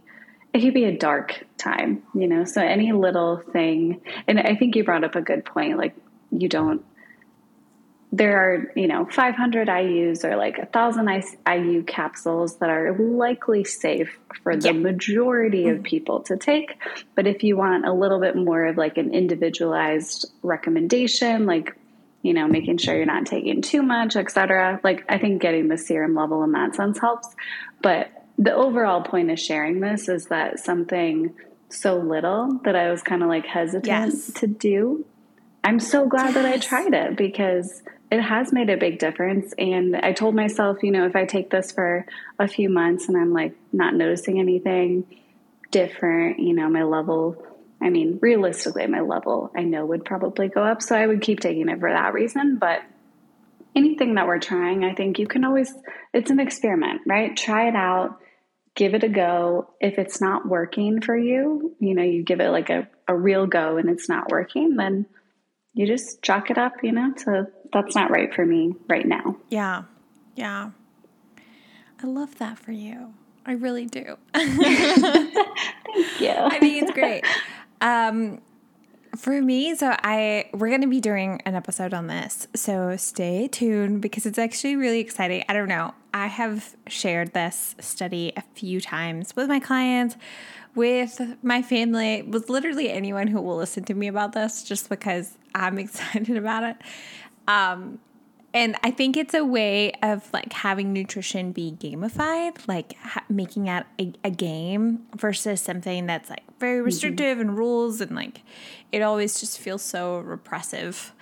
it 0.53 0.61
can 0.61 0.73
be 0.73 0.85
a 0.85 0.97
dark 0.97 1.45
time, 1.57 2.01
you 2.15 2.27
know. 2.27 2.43
So 2.43 2.61
any 2.61 2.91
little 2.91 3.37
thing, 3.37 4.01
and 4.27 4.39
I 4.39 4.55
think 4.55 4.75
you 4.75 4.83
brought 4.83 5.03
up 5.03 5.15
a 5.15 5.21
good 5.21 5.45
point, 5.45 5.77
like 5.77 5.95
you 6.31 6.49
don't 6.49 6.83
there 8.11 8.39
are, 8.39 8.71
you 8.75 8.87
know, 8.87 9.05
500 9.05 9.67
IUs 9.67 10.23
or 10.23 10.35
like 10.35 10.57
a 10.57 10.65
thousand 10.65 11.07
IU 11.47 11.83
capsules 11.83 12.57
that 12.57 12.69
are 12.69 12.97
likely 12.97 13.63
safe 13.63 14.17
for 14.41 14.55
the 14.55 14.69
yeah. 14.69 14.79
majority 14.79 15.67
of 15.67 15.77
mm-hmm. 15.77 15.83
people 15.83 16.21
to 16.21 16.35
take. 16.35 16.75
But 17.15 17.27
if 17.27 17.43
you 17.43 17.55
want 17.55 17.85
a 17.85 17.93
little 17.93 18.19
bit 18.19 18.35
more 18.35 18.65
of 18.65 18.77
like 18.77 18.97
an 18.97 19.13
individualized 19.13 20.31
recommendation, 20.41 21.45
like, 21.45 21.75
you 22.23 22.33
know, 22.33 22.47
making 22.47 22.77
sure 22.77 22.95
you're 22.95 23.05
not 23.05 23.27
taking 23.27 23.61
too 23.61 23.83
much, 23.83 24.15
etc. 24.15 24.79
Like, 24.83 25.05
I 25.07 25.19
think 25.19 25.41
getting 25.41 25.67
the 25.67 25.77
serum 25.77 26.15
level 26.15 26.43
in 26.43 26.51
that 26.53 26.75
sense 26.75 26.99
helps. 26.99 27.27
But 27.81 28.11
the 28.39 28.55
overall 28.55 29.01
point 29.03 29.29
of 29.29 29.39
sharing 29.39 29.81
this 29.81 30.09
is 30.09 30.25
that 30.25 30.59
something 30.59 31.35
so 31.69 31.97
little 31.97 32.59
that 32.63 32.75
I 32.75 32.89
was 32.89 33.03
kind 33.03 33.21
of 33.21 33.29
like 33.29 33.45
hesitant 33.45 33.85
yes. 33.85 34.33
to 34.33 34.47
do. 34.47 35.05
I'm 35.63 35.79
so 35.79 36.07
glad 36.07 36.33
yes. 36.33 36.33
that 36.35 36.45
I 36.45 36.57
tried 36.57 36.93
it 36.93 37.15
because 37.15 37.83
it 38.11 38.21
has 38.21 38.51
made 38.51 38.69
a 38.69 38.77
big 38.77 38.99
difference. 38.99 39.53
And 39.57 39.95
I 39.95 40.13
told 40.13 40.35
myself, 40.35 40.77
you 40.81 40.91
know, 40.91 41.05
if 41.05 41.15
I 41.15 41.25
take 41.25 41.49
this 41.49 41.71
for 41.71 42.05
a 42.39 42.47
few 42.47 42.69
months 42.69 43.07
and 43.07 43.17
I'm 43.17 43.33
like 43.33 43.55
not 43.71 43.93
noticing 43.93 44.39
anything 44.39 45.05
different, 45.71 46.39
you 46.39 46.53
know, 46.53 46.69
my 46.69 46.83
level, 46.83 47.45
I 47.81 47.89
mean, 47.89 48.17
realistically, 48.21 48.87
my 48.87 49.01
level 49.01 49.51
I 49.55 49.63
know 49.63 49.85
would 49.85 50.05
probably 50.05 50.47
go 50.47 50.63
up. 50.63 50.81
So 50.81 50.95
I 50.95 51.05
would 51.05 51.21
keep 51.21 51.39
taking 51.39 51.69
it 51.69 51.79
for 51.79 51.91
that 51.91 52.13
reason. 52.13 52.57
But 52.57 52.81
anything 53.75 54.15
that 54.15 54.25
we're 54.25 54.39
trying, 54.39 54.83
I 54.83 54.95
think 54.95 55.19
you 55.19 55.27
can 55.27 55.45
always, 55.45 55.71
it's 56.13 56.31
an 56.31 56.39
experiment, 56.39 57.01
right? 57.05 57.37
Try 57.37 57.67
it 57.67 57.75
out, 57.75 58.19
give 58.75 58.95
it 58.95 59.03
a 59.03 59.09
go. 59.09 59.69
If 59.79 59.99
it's 59.99 60.19
not 60.19 60.47
working 60.47 61.01
for 61.01 61.15
you, 61.15 61.75
you 61.79 61.93
know, 61.93 62.03
you 62.03 62.23
give 62.23 62.39
it 62.39 62.49
like 62.49 62.71
a, 62.71 62.87
a 63.07 63.15
real 63.15 63.45
go 63.45 63.77
and 63.77 63.87
it's 63.87 64.09
not 64.09 64.31
working, 64.31 64.77
then 64.77 65.05
you 65.73 65.85
just 65.85 66.23
chalk 66.23 66.49
it 66.49 66.57
up, 66.57 66.73
you 66.81 66.91
know, 66.91 67.13
to 67.13 67.47
that's 67.73 67.95
not 67.95 68.11
right 68.11 68.33
for 68.33 68.45
me 68.45 68.75
right 68.87 69.05
now. 69.05 69.37
Yeah. 69.49 69.83
Yeah. 70.35 70.71
I 72.01 72.07
love 72.07 72.37
that 72.37 72.57
for 72.57 72.71
you. 72.71 73.13
I 73.45 73.53
really 73.53 73.85
do. 73.85 74.17
Thank 74.33 74.61
you. 76.19 76.29
I 76.29 76.57
think 76.59 76.83
it's 76.83 76.91
great. 76.91 77.25
Um, 77.81 78.41
for 79.17 79.41
me, 79.41 79.75
so 79.75 79.95
I 80.03 80.49
we're 80.53 80.69
going 80.69 80.81
to 80.81 80.87
be 80.87 81.01
doing 81.01 81.41
an 81.45 81.55
episode 81.55 81.93
on 81.93 82.07
this. 82.07 82.47
So 82.55 82.95
stay 82.95 83.47
tuned 83.47 84.01
because 84.01 84.25
it's 84.25 84.37
actually 84.37 84.75
really 84.75 84.99
exciting. 84.99 85.43
I 85.49 85.53
don't 85.53 85.67
know. 85.67 85.93
I 86.13 86.27
have 86.27 86.75
shared 86.87 87.33
this 87.33 87.75
study 87.79 88.33
a 88.37 88.41
few 88.53 88.79
times 88.79 89.35
with 89.35 89.47
my 89.47 89.59
clients, 89.59 90.15
with 90.75 91.21
my 91.41 91.61
family, 91.61 92.21
with 92.21 92.49
literally 92.49 92.89
anyone 92.89 93.27
who 93.27 93.41
will 93.41 93.57
listen 93.57 93.83
to 93.85 93.93
me 93.93 94.07
about 94.07 94.33
this 94.33 94.63
just 94.63 94.89
because 94.89 95.37
I'm 95.55 95.77
excited 95.79 96.37
about 96.37 96.63
it. 96.63 96.77
Um, 97.49 97.99
and 98.53 98.75
I 98.83 98.91
think 98.91 99.17
it's 99.17 99.33
a 99.33 99.43
way 99.43 99.91
of 100.03 100.31
like 100.33 100.53
having 100.53 100.93
nutrition 100.93 101.51
be 101.51 101.71
gamified, 101.71 102.67
like 102.67 102.95
ha- 102.97 103.25
making 103.27 103.67
it 103.67 103.85
a, 103.99 104.13
a, 104.23 104.29
game 104.29 105.05
versus 105.15 105.59
something 105.59 106.05
that's 106.05 106.29
like 106.29 106.43
very 106.59 106.77
mm-hmm. 106.77 106.85
restrictive 106.85 107.37
mm-hmm. 107.37 107.49
and 107.49 107.57
rules 107.57 108.01
and 108.01 108.15
like 108.15 108.41
it 108.91 109.01
always 109.01 109.39
just 109.39 109.59
feels 109.59 109.81
so 109.81 110.19
repressive. 110.19 111.13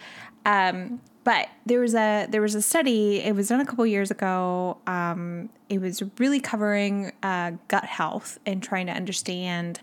Um, 0.46 1.02
but 1.24 1.48
there 1.66 1.80
was 1.80 1.96
a 1.96 2.28
there 2.30 2.42
was 2.42 2.56
a 2.56 2.62
study. 2.62 3.20
It 3.20 3.36
was 3.36 3.50
done 3.50 3.60
a 3.60 3.66
couple 3.66 3.86
years 3.86 4.12
ago. 4.12 4.78
Um, 4.88 5.50
it 5.70 5.80
was 5.80 6.04
really 6.20 6.40
covering 6.40 7.12
uh, 7.24 7.52
gut 7.68 7.86
health 7.86 8.38
and 8.46 8.62
trying 8.62 8.88
to 8.88 8.94
understand 8.94 9.82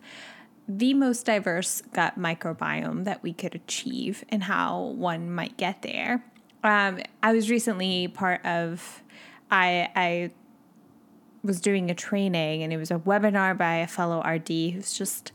the 0.67 0.95
most 0.95 1.27
diverse 1.27 1.83
gut 1.93 2.19
microbiome 2.19 3.05
that 3.05 3.23
we 3.23 3.33
could 3.33 3.55
achieve 3.55 4.25
and 4.31 4.45
how 4.45 4.81
one 4.81 5.31
might 5.31 5.59
get 5.59 5.83
there. 5.83 6.25
Um, 6.65 7.01
I 7.23 7.33
was 7.33 7.51
recently 7.51 8.09
part 8.09 8.45
of 8.45 9.03
I 9.51 9.91
I 9.95 10.31
was 11.43 11.61
doing 11.61 11.91
a 11.91 11.95
training 11.95 12.63
and 12.63 12.73
it 12.73 12.79
was 12.79 12.91
a 12.91 12.99
webinar 12.99 13.57
by 13.57 13.77
a 13.77 13.87
fellow 13.87 14.23
RD 14.27 14.49
who's 14.73 14.97
just 14.97 15.31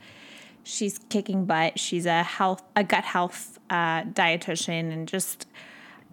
she's 0.63 0.99
kicking 1.09 1.45
butt. 1.45 1.79
She's 1.79 2.05
a 2.05 2.23
health 2.23 2.63
a 2.75 2.83
gut 2.83 3.05
health 3.05 3.59
uh, 3.69 4.03
dietitian 4.03 4.91
and 4.91 5.07
just 5.07 5.47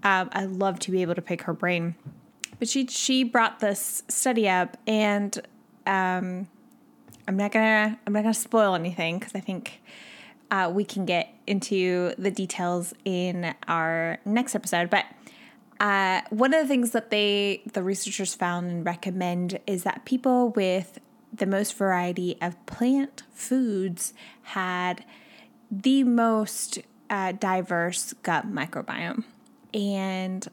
um, 0.03 0.29
I 0.33 0.45
love 0.45 0.79
to 0.81 0.91
be 0.91 1.03
able 1.03 1.15
to 1.15 1.23
pick 1.23 1.43
her 1.43 1.55
brain. 1.55 1.95
But 2.59 2.69
she 2.69 2.87
she 2.87 3.25
brought 3.25 3.61
this 3.61 4.03
study 4.09 4.49
up, 4.49 4.77
and 4.87 5.37
um, 5.87 6.47
I'm 7.27 7.37
not 7.37 7.53
gonna 7.53 7.99
I'm 8.07 8.13
not 8.13 8.23
gonna 8.23 8.35
spoil 8.35 8.75
anything 8.75 9.19
because 9.19 9.35
I 9.35 9.41
think 9.41 9.83
uh, 10.51 10.71
we 10.73 10.85
can 10.85 11.05
get 11.05 11.33
into 11.47 12.13
the 12.19 12.31
details 12.31 12.95
in 13.05 13.55
our 13.69 14.19
next 14.25 14.55
episode. 14.55 14.91
But 14.91 15.05
uh, 15.81 16.23
one 16.31 16.55
of 16.55 16.63
the 16.63 16.69
things 16.69 16.93
that 16.93 17.11
they 17.11 17.63
the 17.73 17.83
researchers 17.83 18.35
found 18.35 18.71
and 18.71 18.87
recommend 18.87 19.59
is 19.67 19.83
that 19.83 20.05
people 20.05 20.51
with 20.51 20.99
the 21.33 21.47
most 21.47 21.75
variety 21.75 22.37
of 22.41 22.65
plant 22.67 23.23
foods 23.33 24.15
had 24.43 25.05
the 25.71 26.05
most 26.05 26.79
uh, 27.11 27.33
diverse 27.33 28.15
gut 28.23 28.51
microbiome. 28.51 29.25
And 29.75 30.47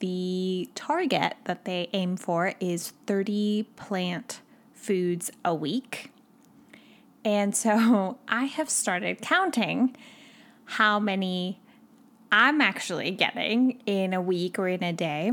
the 0.00 0.68
target 0.74 1.36
that 1.44 1.64
they 1.64 1.88
aim 1.92 2.16
for 2.16 2.54
is 2.60 2.92
30 3.06 3.68
plant 3.76 4.40
foods 4.74 5.30
a 5.44 5.54
week. 5.54 6.10
And 7.26 7.56
so 7.56 8.18
I 8.28 8.44
have 8.44 8.70
started 8.70 9.20
counting 9.20 9.94
how 10.64 10.98
many 10.98 11.60
I'm 12.32 12.60
actually 12.60 13.10
getting 13.10 13.80
in 13.84 14.14
a 14.14 14.22
week 14.22 14.58
or 14.58 14.68
in 14.68 14.82
a 14.82 14.92
day. 14.92 15.32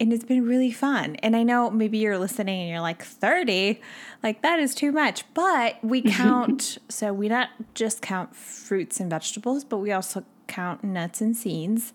And 0.00 0.12
it's 0.12 0.24
been 0.24 0.44
really 0.44 0.72
fun. 0.72 1.16
And 1.16 1.36
I 1.36 1.44
know 1.44 1.70
maybe 1.70 1.98
you're 1.98 2.18
listening 2.18 2.60
and 2.62 2.70
you're 2.70 2.80
like, 2.80 3.02
30? 3.02 3.80
Like, 4.22 4.42
that 4.42 4.58
is 4.58 4.74
too 4.74 4.90
much. 4.90 5.24
But 5.34 5.76
we 5.84 6.02
count, 6.10 6.78
so 6.88 7.12
we 7.12 7.28
not 7.28 7.50
just 7.74 8.02
count 8.02 8.34
fruits 8.34 8.98
and 8.98 9.08
vegetables, 9.08 9.64
but 9.64 9.78
we 9.78 9.92
also 9.92 10.24
count 10.46 10.82
nuts 10.82 11.20
and 11.20 11.36
seeds, 11.36 11.92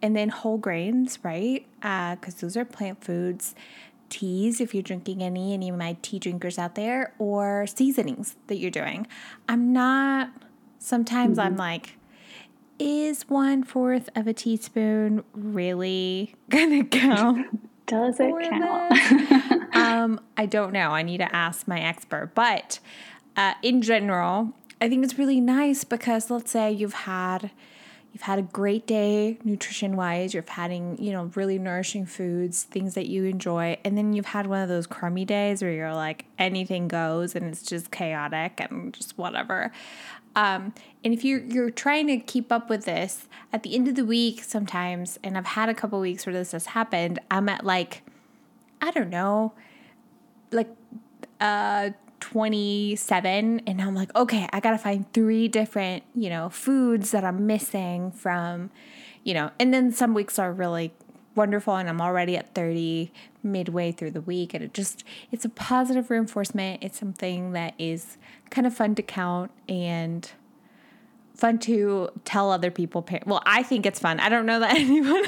and 0.00 0.16
then 0.16 0.30
whole 0.30 0.58
grains, 0.58 1.18
right? 1.22 1.66
Because 1.76 2.34
uh, 2.34 2.40
those 2.40 2.56
are 2.56 2.64
plant 2.64 3.04
foods. 3.04 3.54
Teas, 4.12 4.60
if 4.60 4.74
you're 4.74 4.82
drinking 4.82 5.22
any, 5.22 5.54
any 5.54 5.70
of 5.70 5.76
my 5.78 5.96
tea 6.02 6.18
drinkers 6.18 6.58
out 6.58 6.74
there, 6.74 7.14
or 7.18 7.66
seasonings 7.66 8.36
that 8.48 8.56
you're 8.56 8.70
doing. 8.70 9.06
I'm 9.48 9.72
not, 9.72 10.30
sometimes 10.78 11.38
mm-hmm. 11.38 11.46
I'm 11.46 11.56
like, 11.56 11.96
is 12.78 13.22
one 13.30 13.64
fourth 13.64 14.10
of 14.14 14.26
a 14.26 14.34
teaspoon 14.34 15.24
really 15.32 16.34
gonna 16.50 16.84
count? 16.84 17.58
Does 17.86 18.16
it 18.20 18.34
count? 18.50 19.74
um, 19.74 20.20
I 20.36 20.44
don't 20.44 20.72
know. 20.74 20.90
I 20.90 21.02
need 21.02 21.18
to 21.18 21.34
ask 21.34 21.66
my 21.66 21.80
expert. 21.80 22.32
But 22.34 22.80
uh, 23.34 23.54
in 23.62 23.80
general, 23.80 24.52
I 24.78 24.90
think 24.90 25.04
it's 25.04 25.18
really 25.18 25.40
nice 25.40 25.84
because 25.84 26.30
let's 26.30 26.50
say 26.50 26.70
you've 26.70 26.92
had 26.92 27.50
you've 28.12 28.22
had 28.22 28.38
a 28.38 28.42
great 28.42 28.86
day 28.86 29.38
nutrition 29.42 29.96
wise, 29.96 30.34
you're 30.34 30.44
having, 30.46 31.02
you 31.02 31.12
know, 31.12 31.30
really 31.34 31.58
nourishing 31.58 32.04
foods, 32.04 32.64
things 32.64 32.94
that 32.94 33.06
you 33.06 33.24
enjoy, 33.24 33.76
and 33.84 33.96
then 33.96 34.12
you've 34.12 34.26
had 34.26 34.46
one 34.46 34.60
of 34.60 34.68
those 34.68 34.86
crummy 34.86 35.24
days 35.24 35.62
where 35.62 35.72
you're 35.72 35.94
like 35.94 36.26
anything 36.38 36.88
goes 36.88 37.34
and 37.34 37.46
it's 37.46 37.62
just 37.62 37.90
chaotic 37.90 38.60
and 38.60 38.92
just 38.92 39.16
whatever. 39.16 39.72
Um, 40.34 40.74
and 41.04 41.12
if 41.12 41.24
you're 41.24 41.40
you're 41.40 41.70
trying 41.70 42.06
to 42.06 42.18
keep 42.18 42.52
up 42.52 42.70
with 42.70 42.84
this 42.84 43.28
at 43.52 43.62
the 43.62 43.74
end 43.74 43.88
of 43.88 43.96
the 43.96 44.04
week 44.04 44.42
sometimes, 44.42 45.18
and 45.22 45.36
I've 45.36 45.46
had 45.46 45.68
a 45.68 45.74
couple 45.74 45.98
weeks 46.00 46.26
where 46.26 46.34
this 46.34 46.52
has 46.52 46.66
happened, 46.66 47.18
I'm 47.30 47.48
at 47.48 47.64
like, 47.64 48.02
I 48.80 48.90
don't 48.90 49.10
know, 49.10 49.52
like 50.50 50.68
uh 51.40 51.90
27 52.22 53.62
and 53.66 53.82
I'm 53.82 53.96
like, 53.96 54.14
okay, 54.14 54.48
I 54.52 54.60
got 54.60 54.70
to 54.70 54.78
find 54.78 55.12
three 55.12 55.48
different, 55.48 56.04
you 56.14 56.30
know, 56.30 56.48
foods 56.50 57.10
that 57.10 57.24
I'm 57.24 57.48
missing 57.48 58.12
from, 58.12 58.70
you 59.24 59.34
know, 59.34 59.50
and 59.58 59.74
then 59.74 59.90
some 59.90 60.14
weeks 60.14 60.38
are 60.38 60.52
really 60.52 60.92
wonderful 61.34 61.74
and 61.74 61.88
I'm 61.88 62.00
already 62.00 62.36
at 62.36 62.54
30 62.54 63.10
midway 63.42 63.90
through 63.90 64.12
the 64.12 64.20
week 64.20 64.54
and 64.54 64.62
it 64.62 64.72
just 64.72 65.02
it's 65.32 65.44
a 65.44 65.48
positive 65.48 66.10
reinforcement. 66.10 66.84
It's 66.84 66.96
something 66.96 67.52
that 67.52 67.74
is 67.76 68.18
kind 68.50 68.68
of 68.68 68.74
fun 68.74 68.94
to 68.94 69.02
count 69.02 69.50
and 69.68 70.30
fun 71.34 71.58
to 71.58 72.08
tell 72.24 72.52
other 72.52 72.70
people. 72.70 73.04
Well, 73.26 73.42
I 73.44 73.64
think 73.64 73.84
it's 73.84 73.98
fun. 73.98 74.20
I 74.20 74.28
don't 74.28 74.46
know 74.46 74.60
that 74.60 74.76
anyone 74.76 75.24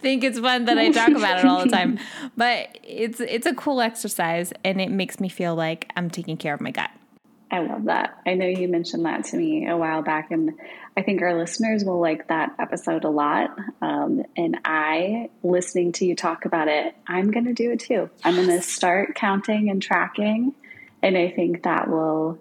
think 0.00 0.24
it's 0.24 0.38
fun 0.38 0.64
that 0.66 0.78
I 0.78 0.90
talk 0.90 1.10
about 1.10 1.40
it 1.40 1.44
all 1.44 1.64
the 1.64 1.70
time. 1.70 1.98
But 2.36 2.78
it's 2.84 3.20
it's 3.20 3.46
a 3.46 3.54
cool 3.54 3.80
exercise 3.80 4.52
and 4.64 4.80
it 4.80 4.90
makes 4.90 5.18
me 5.18 5.28
feel 5.28 5.54
like 5.54 5.90
I'm 5.96 6.08
taking 6.08 6.36
care 6.36 6.54
of 6.54 6.60
my 6.60 6.70
gut. 6.70 6.90
I 7.50 7.60
love 7.60 7.84
that. 7.84 8.18
I 8.26 8.34
know 8.34 8.46
you 8.46 8.68
mentioned 8.68 9.06
that 9.06 9.24
to 9.26 9.36
me 9.36 9.66
a 9.66 9.76
while 9.76 10.02
back, 10.02 10.30
and 10.30 10.52
I 10.96 11.02
think 11.02 11.22
our 11.22 11.38
listeners 11.38 11.82
will 11.82 11.98
like 11.98 12.28
that 12.28 12.54
episode 12.58 13.04
a 13.04 13.08
lot. 13.08 13.56
Um, 13.80 14.24
and 14.36 14.58
I, 14.64 15.30
listening 15.42 15.92
to 15.92 16.04
you 16.04 16.14
talk 16.14 16.44
about 16.44 16.68
it, 16.68 16.94
I'm 17.06 17.30
going 17.30 17.46
to 17.46 17.54
do 17.54 17.72
it 17.72 17.80
too. 17.80 18.10
I'm 18.22 18.34
going 18.34 18.48
to 18.48 18.60
start 18.60 19.14
counting 19.14 19.70
and 19.70 19.80
tracking, 19.80 20.54
and 21.02 21.16
I 21.16 21.30
think 21.30 21.62
that 21.62 21.88
will, 21.88 22.38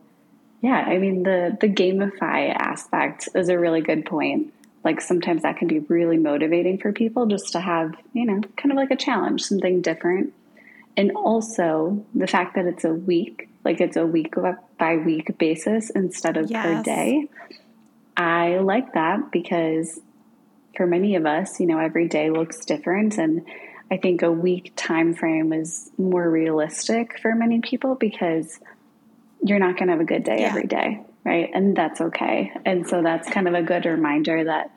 yeah. 0.61 0.75
I 0.75 0.97
mean, 0.97 1.23
the 1.23 1.57
the 1.59 1.69
gamify 1.69 2.53
aspect 2.53 3.29
is 3.33 3.47
a 3.47 3.57
really 3.57 3.81
good 3.81 4.05
point 4.05 4.53
like 4.87 5.01
sometimes 5.01 5.41
that 5.43 5.57
can 5.57 5.67
be 5.67 5.79
really 5.79 6.15
motivating 6.15 6.77
for 6.77 6.93
people 6.93 7.25
just 7.25 7.51
to 7.51 7.59
have, 7.59 7.93
you 8.13 8.25
know, 8.25 8.39
kind 8.55 8.71
of 8.71 8.77
like 8.77 8.89
a 8.89 8.95
challenge, 8.95 9.43
something 9.43 9.81
different. 9.81 10.33
And 10.95 11.11
also 11.11 12.05
the 12.15 12.25
fact 12.25 12.55
that 12.55 12.65
it's 12.65 12.85
a 12.85 12.93
week, 12.93 13.49
like 13.65 13.81
it's 13.81 13.97
a 13.97 14.05
week 14.05 14.35
by 14.79 14.95
week 14.95 15.37
basis 15.37 15.89
instead 15.89 16.37
of 16.37 16.49
yes. 16.49 16.65
per 16.65 16.83
day. 16.83 17.27
I 18.15 18.59
like 18.59 18.93
that 18.93 19.29
because 19.29 19.99
for 20.77 20.87
many 20.87 21.17
of 21.17 21.25
us, 21.25 21.59
you 21.59 21.65
know, 21.65 21.79
every 21.79 22.07
day 22.07 22.29
looks 22.29 22.63
different 22.63 23.17
and 23.17 23.45
I 23.91 23.97
think 23.97 24.21
a 24.21 24.31
week 24.31 24.71
time 24.77 25.13
frame 25.13 25.51
is 25.51 25.91
more 25.97 26.29
realistic 26.29 27.19
for 27.19 27.35
many 27.35 27.59
people 27.59 27.95
because 27.95 28.57
you're 29.43 29.59
not 29.59 29.75
going 29.75 29.87
to 29.87 29.95
have 29.95 30.01
a 30.01 30.05
good 30.05 30.23
day 30.23 30.39
yeah. 30.39 30.47
every 30.47 30.67
day, 30.67 31.01
right? 31.25 31.51
And 31.53 31.75
that's 31.75 31.99
okay. 31.99 32.53
And 32.65 32.87
so 32.87 33.03
that's 33.03 33.29
kind 33.29 33.49
of 33.49 33.53
a 33.53 33.63
good 33.63 33.85
reminder 33.85 34.45
that 34.45 34.71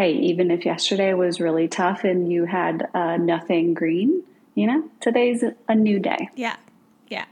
hey, 0.00 0.14
even 0.14 0.50
if 0.50 0.64
yesterday 0.64 1.12
was 1.12 1.40
really 1.40 1.68
tough 1.68 2.04
and 2.04 2.32
you 2.32 2.46
had 2.46 2.88
uh, 2.94 3.18
nothing 3.18 3.74
green, 3.74 4.22
you 4.54 4.66
know, 4.66 4.82
today's 4.98 5.44
a 5.68 5.74
new 5.74 5.98
day. 5.98 6.30
Yeah. 6.34 6.56
Yeah. 7.08 7.26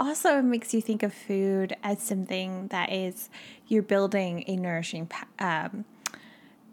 Also, 0.00 0.40
it 0.40 0.42
makes 0.42 0.74
you 0.74 0.82
think 0.82 1.04
of 1.04 1.14
food 1.14 1.76
as 1.84 2.02
something 2.02 2.66
that 2.68 2.92
is, 2.92 3.30
you're 3.68 3.84
building 3.84 4.42
a 4.48 4.56
nourishing 4.56 5.08
um, 5.38 5.84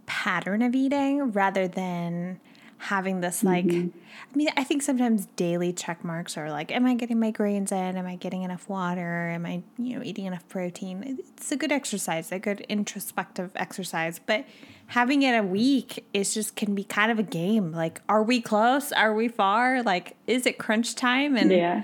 pattern 0.08 0.64
of 0.64 0.74
eating 0.74 1.32
rather 1.32 1.68
than 1.68 2.40
having 2.82 3.20
this 3.20 3.44
like 3.44 3.66
mm-hmm. 3.66 3.90
i 4.34 4.38
mean 4.38 4.48
i 4.56 4.64
think 4.64 4.82
sometimes 4.82 5.26
daily 5.36 5.74
check 5.74 6.02
marks 6.02 6.38
are 6.38 6.50
like 6.50 6.72
am 6.72 6.86
i 6.86 6.96
getting 6.96 7.20
my 7.20 7.30
grains 7.30 7.74
in? 7.74 7.98
Am 7.98 8.08
i 8.08 8.16
getting 8.16 8.42
enough 8.44 8.70
water? 8.70 9.30
Am 9.30 9.46
i 9.46 9.62
you 9.78 9.98
know 9.98 10.04
eating 10.04 10.26
enough 10.26 10.48
protein? 10.48 11.20
It's 11.20 11.52
a 11.52 11.58
good 11.58 11.74
exercise 11.74 12.32
a 12.32 12.40
good 12.40 12.62
introspective 12.62 13.52
exercise 13.56 14.20
but 14.26 14.46
having 14.88 15.24
it 15.24 15.38
a 15.38 15.44
week 15.44 16.06
is 16.14 16.34
just 16.34 16.56
can 16.56 16.74
be 16.74 16.84
kind 16.86 17.12
of 17.12 17.20
a 17.20 17.24
game. 17.24 17.74
Like 17.74 18.02
are 18.08 18.24
we 18.24 18.40
close? 18.40 18.94
Are 18.94 19.14
we 19.14 19.28
far? 19.28 19.84
Like 19.84 20.16
is 20.26 20.46
it 20.46 20.58
crunch 20.58 20.96
time? 20.96 21.36
And 21.36 21.52
yeah. 21.52 21.84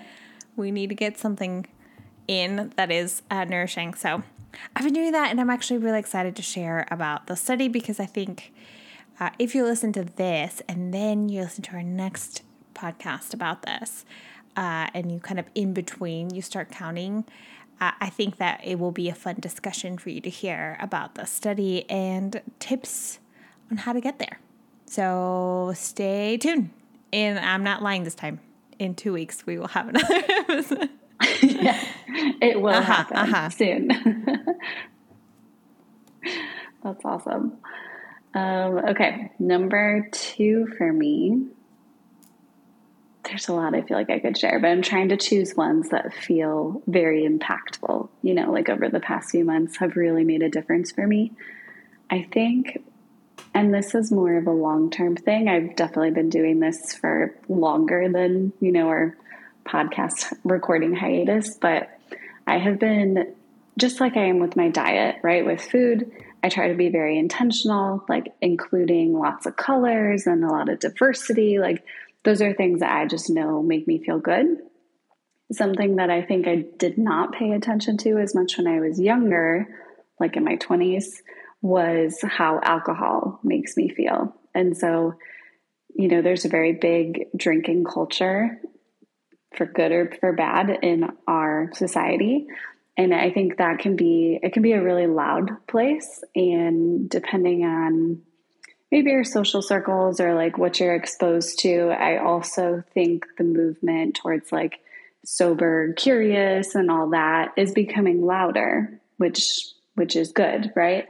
we 0.56 0.72
need 0.72 0.88
to 0.88 0.96
get 0.96 1.18
something 1.18 1.68
in 2.28 2.72
that 2.78 2.90
is 2.90 3.22
uh, 3.30 3.44
nourishing. 3.44 3.94
So 3.96 4.24
i've 4.76 4.84
been 4.84 4.94
doing 4.94 5.12
that 5.12 5.30
and 5.30 5.42
i'm 5.42 5.50
actually 5.50 5.78
really 5.78 6.00
excited 6.00 6.34
to 6.34 6.42
share 6.42 6.88
about 6.90 7.28
the 7.28 7.36
study 7.36 7.68
because 7.68 8.00
i 8.00 8.06
think 8.06 8.54
uh, 9.20 9.30
if 9.40 9.56
you 9.56 9.64
listen 9.64 9.94
to 9.94 10.04
this 10.04 10.62
and 10.68 10.94
then 10.94 11.30
you 11.30 11.42
listen 11.42 11.64
to 11.64 11.74
our 11.74 11.84
next 11.84 12.44
podcast 12.74 13.34
about 13.34 13.62
this, 13.64 14.06
uh, 14.58 14.88
and 14.94 15.12
you 15.12 15.20
kind 15.20 15.40
of 15.40 15.46
in 15.56 15.74
between, 15.74 16.34
you 16.34 16.42
start 16.42 16.72
counting. 16.72 17.26
Uh, 17.82 17.92
I 18.00 18.10
think 18.10 18.38
that 18.38 18.62
it 18.64 18.80
will 18.80 18.92
be 18.92 19.10
a 19.10 19.16
fun 19.16 19.36
discussion 19.40 19.98
for 19.98 20.10
you 20.10 20.22
to 20.22 20.30
hear 20.30 20.78
about 20.80 21.16
the 21.16 21.26
study 21.26 21.90
and 21.90 22.42
tips 22.60 23.20
on 23.70 23.78
how 23.78 23.94
to 23.94 24.00
get 24.00 24.20
there. 24.20 24.40
So 24.86 25.74
stay 25.76 26.38
tuned. 26.38 26.70
And 27.12 27.40
I'm 27.40 27.64
not 27.64 27.82
lying 27.82 28.04
this 28.04 28.16
time. 28.16 28.40
In 28.78 28.94
two 28.94 29.14
weeks, 29.14 29.46
we 29.46 29.58
will 29.58 29.70
have 29.70 29.88
another 29.88 30.06
episode. 30.30 30.90
yeah, 31.42 31.82
it 32.42 32.62
will 32.62 32.74
uh-huh, 32.74 32.82
happen 32.82 33.18
uh-huh. 33.18 33.50
soon. 33.50 33.88
That's 36.84 37.04
awesome. 37.06 37.58
Um, 38.36 38.78
okay, 38.90 39.32
number 39.40 40.08
two 40.12 40.68
for 40.78 40.92
me. 40.92 41.48
There's 43.24 43.48
a 43.48 43.54
lot 43.54 43.74
I 43.74 43.82
feel 43.82 43.98
like 43.98 44.12
I 44.12 44.20
could 44.20 44.38
share, 44.38 44.60
but 44.60 44.68
I'm 44.68 44.84
trying 44.84 45.10
to 45.10 45.18
choose 45.18 45.56
ones 45.56 45.90
that 45.90 46.14
feel 46.14 46.84
very 46.86 47.28
impactful. 47.28 48.10
You 48.22 48.36
know, 48.36 48.52
like 48.52 48.70
over 48.70 48.88
the 48.90 49.00
past 49.00 49.32
few 49.32 49.44
months 49.46 49.78
have 49.78 49.96
really 49.96 50.24
made 50.24 50.44
a 50.44 50.50
difference 50.50 50.92
for 50.92 51.08
me. 51.08 51.32
I 52.12 52.28
think 52.32 52.84
and 53.56 53.74
this 53.74 53.96
is 53.96 54.12
more 54.12 54.38
of 54.38 54.48
a 54.48 54.52
long 54.52 54.90
term 54.90 55.16
thing. 55.16 55.48
I've 55.48 55.78
definitely 55.78 56.12
been 56.12 56.30
doing 56.30 56.60
this 56.60 56.94
for 56.94 57.34
longer 57.48 58.10
than, 58.12 58.52
you 58.60 58.74
know, 58.74 58.90
our 58.90 59.18
podcast 59.66 60.34
recording 60.44 60.94
hiatus, 60.94 61.56
but 61.56 61.90
I 62.46 62.58
have 62.58 62.80
been 62.80 63.34
just 63.78 64.02
like 64.02 64.18
I 64.18 64.26
am 64.26 64.40
with 64.40 64.58
my 64.58 64.68
diet, 64.68 65.18
right? 65.24 65.46
With 65.46 65.62
food, 65.62 66.12
I 66.46 66.50
try 66.50 66.68
to 66.68 66.76
be 66.76 66.90
very 66.90 67.18
intentional, 67.18 68.06
like 68.08 68.32
including 68.40 69.18
lots 69.18 69.48
of 69.48 69.56
colors 69.56 70.28
and 70.28 70.44
a 70.44 70.48
lot 70.48 70.70
of 70.70 70.78
diversity. 70.78 71.58
Like, 71.58 71.84
those 72.24 72.40
are 72.40 72.54
things 72.54 72.82
that 72.82 72.96
I 72.96 73.08
just 73.08 73.32
know 73.32 73.64
make 73.64 73.88
me 73.88 73.98
feel 73.98 74.20
good. 74.20 74.60
Something 75.52 75.96
that 75.96 76.12
I 76.12 76.22
think 76.22 76.48
I 76.48 76.66
did 76.78 77.00
not 77.00 77.34
pay 77.34 77.54
attention 77.54 77.98
to 77.98 78.20
as 78.20 78.36
much 78.36 78.60
when 78.60 78.68
I 78.68 78.80
was 78.80 79.00
younger, 79.00 79.66
like 80.20 80.38
in 80.38 80.44
my 80.44 80.58
20s, 80.58 81.06
was 81.64 82.20
how 82.22 82.60
alcohol 82.62 83.40
makes 83.44 83.76
me 83.76 83.90
feel. 83.90 84.36
And 84.54 84.78
so, 84.78 85.16
you 85.96 86.10
know, 86.10 86.22
there's 86.22 86.46
a 86.46 86.50
very 86.50 86.74
big 86.74 87.26
drinking 87.36 87.86
culture 87.86 88.62
for 89.58 89.66
good 89.66 89.92
or 89.92 90.14
for 90.20 90.32
bad 90.34 90.70
in 90.84 91.10
our 91.28 91.72
society. 91.74 92.46
And 92.98 93.14
I 93.14 93.30
think 93.32 93.58
that 93.58 93.80
can 93.80 93.96
be 93.96 94.40
it 94.42 94.54
can 94.54 94.64
be 94.64 94.74
a 94.74 94.84
really 94.84 95.08
loud 95.08 95.50
place 95.68 96.24
and 96.36 97.10
depending 97.10 97.66
on 97.66 98.22
maybe 98.92 99.12
your 99.12 99.24
social 99.26 99.62
circles 99.62 100.20
or 100.20 100.34
like 100.36 100.58
what 100.58 100.80
you're 100.80 100.96
exposed 100.96 101.60
to, 101.60 101.90
I 101.90 102.18
also 102.18 102.84
think 102.94 103.26
the 103.38 103.44
movement 103.44 104.16
towards 104.16 104.52
like 104.52 104.80
sober 105.26 105.94
curious 105.94 106.76
and 106.76 106.90
all 106.90 107.10
that 107.10 107.52
is 107.58 107.74
becoming 107.74 108.26
louder, 108.26 109.02
which 109.18 109.42
which 109.96 110.16
is 110.16 110.32
good, 110.32 110.72
right? 110.76 111.08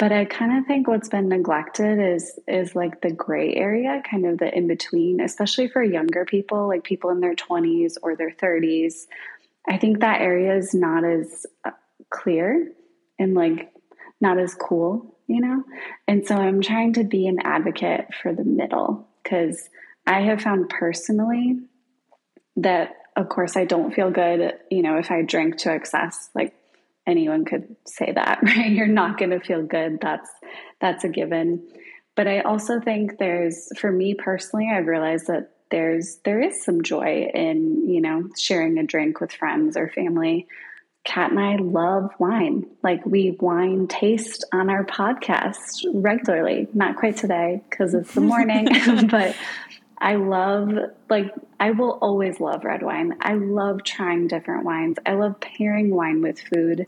but 0.00 0.12
i 0.12 0.24
kind 0.24 0.58
of 0.58 0.66
think 0.66 0.88
what's 0.88 1.10
been 1.10 1.28
neglected 1.28 2.00
is 2.00 2.40
is 2.48 2.74
like 2.74 3.00
the 3.02 3.12
gray 3.12 3.54
area 3.54 4.02
kind 4.10 4.26
of 4.26 4.38
the 4.38 4.52
in 4.56 4.66
between 4.66 5.20
especially 5.20 5.68
for 5.68 5.82
younger 5.82 6.24
people 6.24 6.66
like 6.66 6.82
people 6.82 7.10
in 7.10 7.20
their 7.20 7.36
20s 7.36 7.94
or 8.02 8.16
their 8.16 8.32
30s 8.32 9.06
i 9.68 9.76
think 9.76 10.00
that 10.00 10.20
area 10.20 10.56
is 10.56 10.74
not 10.74 11.04
as 11.04 11.46
uh, 11.64 11.70
clear 12.10 12.72
and 13.18 13.34
like 13.34 13.72
not 14.20 14.38
as 14.38 14.54
cool 14.54 15.16
you 15.26 15.40
know 15.40 15.62
and 16.08 16.26
so 16.26 16.34
i'm 16.34 16.60
trying 16.60 16.92
to 16.92 17.04
be 17.04 17.26
an 17.26 17.38
advocate 17.44 18.06
for 18.22 18.32
the 18.34 18.44
middle 18.44 19.08
because 19.22 19.68
i 20.06 20.20
have 20.20 20.42
found 20.42 20.68
personally 20.68 21.58
that 22.56 22.96
of 23.16 23.28
course 23.28 23.56
i 23.56 23.64
don't 23.64 23.94
feel 23.94 24.10
good 24.10 24.54
you 24.70 24.82
know 24.82 24.98
if 24.98 25.10
i 25.10 25.22
drink 25.22 25.56
to 25.56 25.70
excess 25.70 26.30
like 26.34 26.54
anyone 27.06 27.44
could 27.44 27.76
say 27.86 28.12
that, 28.12 28.40
right? 28.42 28.70
You're 28.70 28.86
not 28.86 29.18
going 29.18 29.30
to 29.30 29.40
feel 29.40 29.62
good. 29.62 29.98
That's 30.00 30.30
that's 30.80 31.04
a 31.04 31.08
given. 31.08 31.66
But 32.16 32.26
I 32.26 32.40
also 32.40 32.80
think 32.80 33.18
there's 33.18 33.68
for 33.78 33.90
me 33.90 34.14
personally, 34.14 34.70
I've 34.72 34.86
realized 34.86 35.26
that 35.26 35.50
there's 35.70 36.16
there 36.24 36.40
is 36.40 36.64
some 36.64 36.82
joy 36.82 37.30
in, 37.32 37.88
you 37.88 38.00
know, 38.00 38.28
sharing 38.36 38.78
a 38.78 38.84
drink 38.84 39.20
with 39.20 39.32
friends 39.32 39.76
or 39.76 39.88
family. 39.88 40.46
Kat 41.02 41.30
and 41.30 41.40
I 41.40 41.56
love 41.56 42.10
wine. 42.18 42.66
Like 42.82 43.04
we 43.06 43.36
wine 43.40 43.86
taste 43.86 44.44
on 44.52 44.68
our 44.68 44.84
podcast 44.84 45.84
regularly. 45.94 46.68
Not 46.74 46.96
quite 46.96 47.16
today 47.16 47.62
because 47.70 47.94
it's 47.94 48.14
the 48.14 48.20
morning, 48.20 48.68
but 49.10 49.34
I 50.00 50.14
love, 50.14 50.70
like, 51.10 51.32
I 51.58 51.72
will 51.72 51.98
always 52.00 52.40
love 52.40 52.64
red 52.64 52.82
wine. 52.82 53.16
I 53.20 53.34
love 53.34 53.84
trying 53.84 54.28
different 54.28 54.64
wines. 54.64 54.96
I 55.04 55.12
love 55.12 55.40
pairing 55.40 55.94
wine 55.94 56.22
with 56.22 56.40
food. 56.40 56.86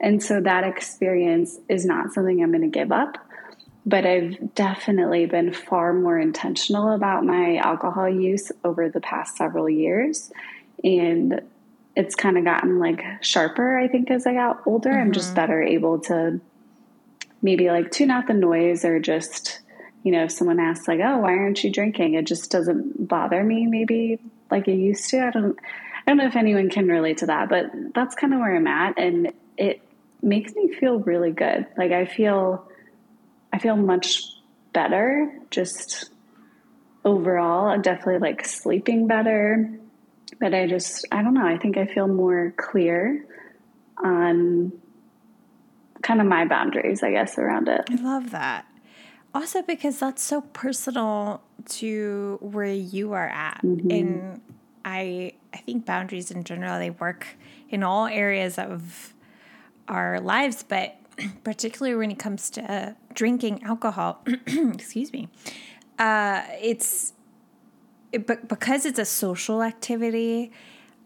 And 0.00 0.22
so 0.22 0.40
that 0.40 0.64
experience 0.64 1.58
is 1.68 1.84
not 1.84 2.12
something 2.12 2.42
I'm 2.42 2.50
going 2.50 2.62
to 2.62 2.68
give 2.68 2.90
up. 2.90 3.18
But 3.86 4.06
I've 4.06 4.54
definitely 4.54 5.26
been 5.26 5.52
far 5.52 5.92
more 5.92 6.18
intentional 6.18 6.92
about 6.92 7.24
my 7.24 7.56
alcohol 7.56 8.08
use 8.08 8.50
over 8.64 8.88
the 8.88 9.00
past 9.00 9.36
several 9.36 9.68
years. 9.68 10.32
And 10.82 11.42
it's 11.94 12.14
kind 12.14 12.38
of 12.38 12.44
gotten 12.44 12.78
like 12.78 13.02
sharper, 13.20 13.78
I 13.78 13.88
think, 13.88 14.10
as 14.10 14.26
I 14.26 14.34
got 14.34 14.62
older. 14.66 14.90
Mm-hmm. 14.90 15.00
I'm 15.00 15.12
just 15.12 15.28
mm-hmm. 15.28 15.36
better 15.36 15.62
able 15.62 16.00
to 16.00 16.40
maybe 17.42 17.68
like 17.68 17.90
tune 17.90 18.10
out 18.10 18.26
the 18.26 18.34
noise 18.34 18.84
or 18.84 18.98
just 18.98 19.60
you 20.02 20.12
know, 20.12 20.24
if 20.24 20.32
someone 20.32 20.60
asks 20.60 20.86
like, 20.86 21.00
"Oh, 21.02 21.18
why 21.18 21.32
aren't 21.32 21.64
you 21.64 21.72
drinking?" 21.72 22.12
It 22.12 22.26
just 22.26 22.50
doesn't 22.50 23.08
bother 23.08 23.42
me 23.42 23.66
maybe 23.66 24.20
like 24.50 24.68
it 24.68 24.76
used 24.76 25.08
to. 25.10 25.26
I 25.26 25.30
don't 25.30 25.58
I 26.06 26.10
don't 26.10 26.18
know 26.18 26.26
if 26.26 26.36
anyone 26.36 26.68
can 26.68 26.88
relate 26.88 27.18
to 27.18 27.26
that, 27.26 27.48
but 27.48 27.70
that's 27.94 28.14
kind 28.14 28.34
of 28.34 28.40
where 28.40 28.54
I'm 28.54 28.66
at 28.66 28.98
and 28.98 29.32
it 29.56 29.80
makes 30.22 30.54
me 30.54 30.72
feel 30.74 30.98
really 30.98 31.30
good. 31.30 31.66
Like 31.78 31.92
I 31.92 32.04
feel 32.04 32.68
I 33.54 33.58
feel 33.58 33.76
much 33.76 34.22
better 34.72 35.32
just 35.50 36.10
overall. 37.04 37.68
I'm 37.68 37.82
definitely 37.82 38.18
like 38.18 38.44
sleeping 38.44 39.06
better. 39.06 39.70
But 40.40 40.52
I 40.52 40.66
just 40.66 41.06
I 41.12 41.22
don't 41.22 41.34
know, 41.34 41.46
I 41.46 41.56
think 41.56 41.76
I 41.78 41.86
feel 41.86 42.08
more 42.08 42.52
clear 42.56 43.24
on 44.02 44.72
kind 46.02 46.20
of 46.20 46.26
my 46.26 46.44
boundaries, 46.44 47.02
I 47.02 47.12
guess, 47.12 47.38
around 47.38 47.68
it. 47.68 47.82
I 47.88 47.94
love 47.94 48.32
that 48.32 48.66
also 49.34 49.62
because 49.62 49.98
that's 49.98 50.22
so 50.22 50.40
personal 50.40 51.42
to 51.66 52.38
where 52.40 52.72
you 52.72 53.12
are 53.12 53.28
at 53.28 53.60
mm-hmm. 53.64 53.90
and 53.90 54.40
i 54.84 55.32
i 55.52 55.56
think 55.58 55.84
boundaries 55.84 56.30
in 56.30 56.44
general 56.44 56.78
they 56.78 56.90
work 56.90 57.26
in 57.68 57.82
all 57.82 58.06
areas 58.06 58.58
of 58.58 59.12
our 59.88 60.20
lives 60.20 60.62
but 60.62 60.96
particularly 61.44 61.96
when 61.96 62.10
it 62.10 62.18
comes 62.18 62.50
to 62.50 62.96
drinking 63.14 63.62
alcohol 63.64 64.20
excuse 64.46 65.12
me 65.12 65.28
uh, 65.98 66.42
it's 66.60 67.12
it, 68.12 68.26
because 68.48 68.84
it's 68.84 68.98
a 68.98 69.04
social 69.04 69.62
activity 69.62 70.52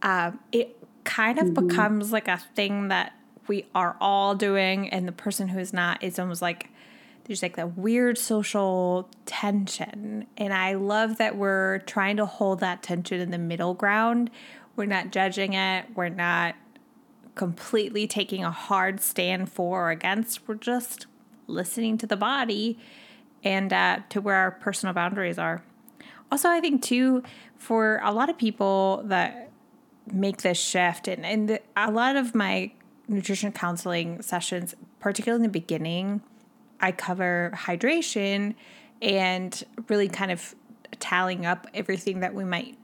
uh, 0.02 0.32
it 0.52 0.76
kind 1.04 1.38
of 1.38 1.48
mm-hmm. 1.48 1.66
becomes 1.66 2.12
like 2.12 2.28
a 2.28 2.38
thing 2.54 2.88
that 2.88 3.12
we 3.48 3.66
are 3.74 3.96
all 4.00 4.34
doing 4.34 4.88
and 4.90 5.08
the 5.08 5.12
person 5.12 5.48
who 5.48 5.58
is 5.58 5.72
not 5.72 6.02
is 6.02 6.18
almost 6.18 6.42
like 6.42 6.70
there's 7.28 7.42
like 7.42 7.56
that 7.56 7.76
weird 7.76 8.16
social 8.16 9.08
tension. 9.26 10.26
And 10.38 10.52
I 10.52 10.72
love 10.74 11.18
that 11.18 11.36
we're 11.36 11.80
trying 11.80 12.16
to 12.16 12.26
hold 12.26 12.60
that 12.60 12.82
tension 12.82 13.20
in 13.20 13.30
the 13.30 13.38
middle 13.38 13.74
ground. 13.74 14.30
We're 14.76 14.86
not 14.86 15.10
judging 15.10 15.52
it, 15.52 15.84
we're 15.94 16.08
not 16.08 16.54
completely 17.38 18.06
taking 18.06 18.44
a 18.44 18.50
hard 18.50 19.00
stand 19.00 19.50
for 19.50 19.86
or 19.86 19.90
against. 19.90 20.46
We're 20.46 20.56
just 20.56 21.06
listening 21.46 21.96
to 21.98 22.06
the 22.06 22.16
body 22.16 22.78
and 23.42 23.72
uh, 23.72 24.00
to 24.10 24.20
where 24.20 24.36
our 24.36 24.50
personal 24.50 24.92
boundaries 24.92 25.38
are. 25.38 25.62
Also, 26.30 26.50
I 26.50 26.60
think, 26.60 26.82
too, 26.82 27.22
for 27.56 28.00
a 28.02 28.12
lot 28.12 28.28
of 28.28 28.36
people 28.36 29.02
that 29.06 29.50
make 30.12 30.42
this 30.42 30.58
shift, 30.58 31.08
and, 31.08 31.24
and 31.24 31.58
a 31.76 31.90
lot 31.90 32.16
of 32.16 32.34
my 32.34 32.72
nutrition 33.06 33.52
counseling 33.52 34.20
sessions, 34.20 34.74
particularly 35.00 35.44
in 35.44 35.50
the 35.50 35.60
beginning, 35.60 36.20
I 36.80 36.92
cover 36.92 37.52
hydration 37.54 38.54
and 39.00 39.64
really 39.88 40.08
kind 40.08 40.30
of 40.30 40.54
tallying 40.98 41.46
up 41.46 41.66
everything 41.72 42.20
that 42.20 42.34
we 42.34 42.44
might, 42.44 42.76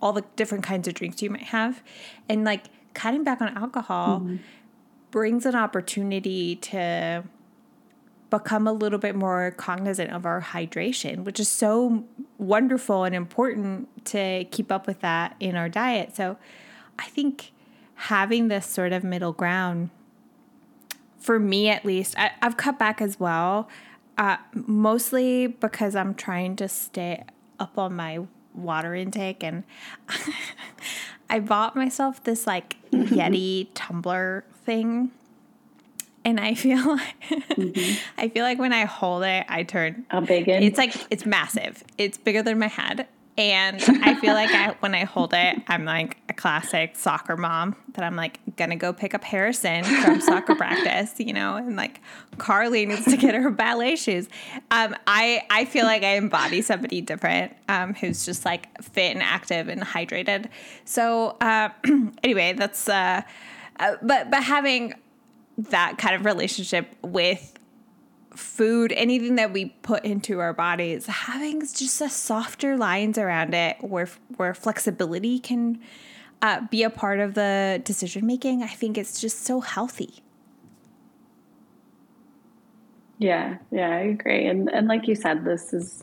all 0.00 0.12
the 0.12 0.24
different 0.36 0.62
kinds 0.64 0.86
of 0.86 0.94
drinks 0.94 1.22
you 1.22 1.30
might 1.30 1.42
have. 1.42 1.82
And 2.28 2.44
like 2.44 2.66
cutting 2.94 3.24
back 3.24 3.40
on 3.40 3.56
alcohol 3.56 4.20
mm-hmm. 4.20 4.36
brings 5.10 5.46
an 5.46 5.54
opportunity 5.54 6.56
to 6.56 7.24
become 8.30 8.66
a 8.66 8.72
little 8.72 8.98
bit 8.98 9.14
more 9.14 9.50
cognizant 9.52 10.10
of 10.10 10.24
our 10.24 10.40
hydration, 10.40 11.24
which 11.24 11.38
is 11.38 11.48
so 11.48 12.04
wonderful 12.38 13.04
and 13.04 13.14
important 13.14 13.88
to 14.06 14.44
keep 14.50 14.72
up 14.72 14.86
with 14.86 15.00
that 15.00 15.36
in 15.38 15.54
our 15.54 15.68
diet. 15.68 16.16
So 16.16 16.38
I 16.98 17.04
think 17.04 17.52
having 17.94 18.48
this 18.48 18.66
sort 18.66 18.92
of 18.92 19.04
middle 19.04 19.32
ground 19.32 19.90
for 21.22 21.38
me 21.38 21.68
at 21.68 21.84
least, 21.84 22.18
I, 22.18 22.32
have 22.42 22.56
cut 22.56 22.78
back 22.78 23.00
as 23.00 23.18
well, 23.18 23.68
uh, 24.18 24.38
mostly 24.54 25.46
because 25.46 25.94
I'm 25.94 26.14
trying 26.14 26.56
to 26.56 26.68
stay 26.68 27.22
up 27.60 27.78
on 27.78 27.94
my 27.94 28.26
water 28.54 28.94
intake. 28.94 29.44
And 29.44 29.62
I 31.30 31.40
bought 31.40 31.76
myself 31.76 32.22
this 32.24 32.46
like 32.46 32.76
Yeti 32.92 33.68
tumbler 33.74 34.44
thing. 34.64 35.10
and 36.24 36.38
I 36.38 36.54
feel 36.64 36.96
like 36.96 37.20
mm-hmm. 37.30 37.94
I 38.18 38.28
feel 38.28 38.44
like 38.44 38.58
when 38.58 38.72
I 38.72 38.84
hold 38.84 39.24
it, 39.24 39.44
I 39.48 39.62
turn 39.62 40.06
a 40.10 40.20
big. 40.20 40.48
In. 40.48 40.62
It's 40.62 40.78
like 40.78 40.94
it's 41.10 41.26
massive. 41.26 41.82
It's 41.98 42.18
bigger 42.18 42.42
than 42.42 42.58
my 42.58 42.68
head, 42.68 43.06
and 43.38 43.82
I 44.02 44.14
feel 44.16 44.34
like 44.34 44.50
I, 44.50 44.76
when 44.80 44.94
I 44.94 45.04
hold 45.04 45.32
it, 45.32 45.62
I'm 45.66 45.86
like 45.86 46.18
a 46.28 46.34
classic 46.34 46.96
soccer 46.96 47.36
mom 47.36 47.74
that 47.94 48.04
I'm 48.04 48.14
like 48.14 48.40
gonna 48.56 48.76
go 48.76 48.92
pick 48.92 49.14
up 49.14 49.24
Harrison 49.24 49.84
from 49.84 50.20
soccer 50.20 50.54
practice, 50.54 51.14
you 51.18 51.32
know, 51.32 51.56
and 51.56 51.74
like 51.74 52.00
Carly 52.36 52.84
needs 52.84 53.06
to 53.06 53.16
get 53.16 53.34
her 53.34 53.50
ballet 53.50 53.96
shoes. 53.96 54.28
Um, 54.70 54.94
I 55.06 55.42
I 55.48 55.64
feel 55.64 55.86
like 55.86 56.02
I 56.02 56.16
embody 56.16 56.60
somebody 56.60 57.00
different 57.00 57.54
um, 57.68 57.94
who's 57.94 58.26
just 58.26 58.44
like 58.44 58.68
fit 58.82 59.14
and 59.14 59.22
active 59.22 59.68
and 59.68 59.80
hydrated. 59.80 60.48
So 60.84 61.36
uh, 61.40 61.70
anyway, 62.22 62.52
that's 62.52 62.86
uh, 62.86 63.22
uh, 63.80 63.96
but 64.02 64.30
but 64.30 64.42
having 64.42 64.92
that 65.56 65.96
kind 65.96 66.14
of 66.14 66.26
relationship 66.26 66.94
with 67.02 67.58
food, 68.34 68.92
anything 68.92 69.36
that 69.36 69.52
we 69.52 69.66
put 69.82 70.04
into 70.04 70.40
our 70.40 70.52
bodies, 70.52 71.06
having 71.06 71.60
just 71.60 72.00
a 72.00 72.08
softer 72.08 72.76
lines 72.76 73.18
around 73.18 73.54
it 73.54 73.76
where 73.80 74.08
where 74.36 74.54
flexibility 74.54 75.38
can 75.38 75.80
uh, 76.40 76.60
be 76.70 76.82
a 76.82 76.90
part 76.90 77.20
of 77.20 77.34
the 77.34 77.80
decision 77.84 78.26
making, 78.26 78.62
I 78.62 78.68
think 78.68 78.98
it's 78.98 79.20
just 79.20 79.44
so 79.44 79.60
healthy. 79.60 80.22
Yeah, 83.18 83.58
yeah, 83.70 83.88
I 83.90 84.00
agree. 84.00 84.46
And 84.46 84.68
and 84.68 84.88
like 84.88 85.06
you 85.06 85.14
said, 85.14 85.44
this 85.44 85.72
is 85.72 86.02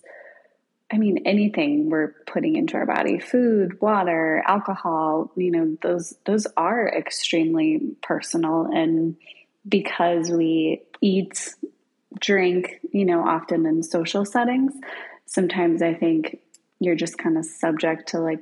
I 0.91 0.97
mean, 0.97 1.19
anything 1.25 1.89
we're 1.89 2.15
putting 2.25 2.55
into 2.55 2.75
our 2.75 2.85
body, 2.85 3.19
food, 3.19 3.79
water, 3.79 4.43
alcohol, 4.47 5.31
you 5.35 5.51
know, 5.51 5.77
those 5.81 6.13
those 6.25 6.47
are 6.57 6.87
extremely 6.87 7.95
personal 8.01 8.67
and 8.73 9.15
because 9.67 10.31
we 10.31 10.81
eat 11.01 11.53
drink, 12.17 12.79
you 12.91 13.05
know, 13.05 13.21
often 13.27 13.65
in 13.65 13.83
social 13.83 14.25
settings, 14.25 14.73
sometimes 15.25 15.81
I 15.81 15.93
think 15.93 16.39
you're 16.79 16.95
just 16.95 17.17
kind 17.17 17.37
of 17.37 17.45
subject 17.45 18.09
to 18.09 18.19
like 18.19 18.41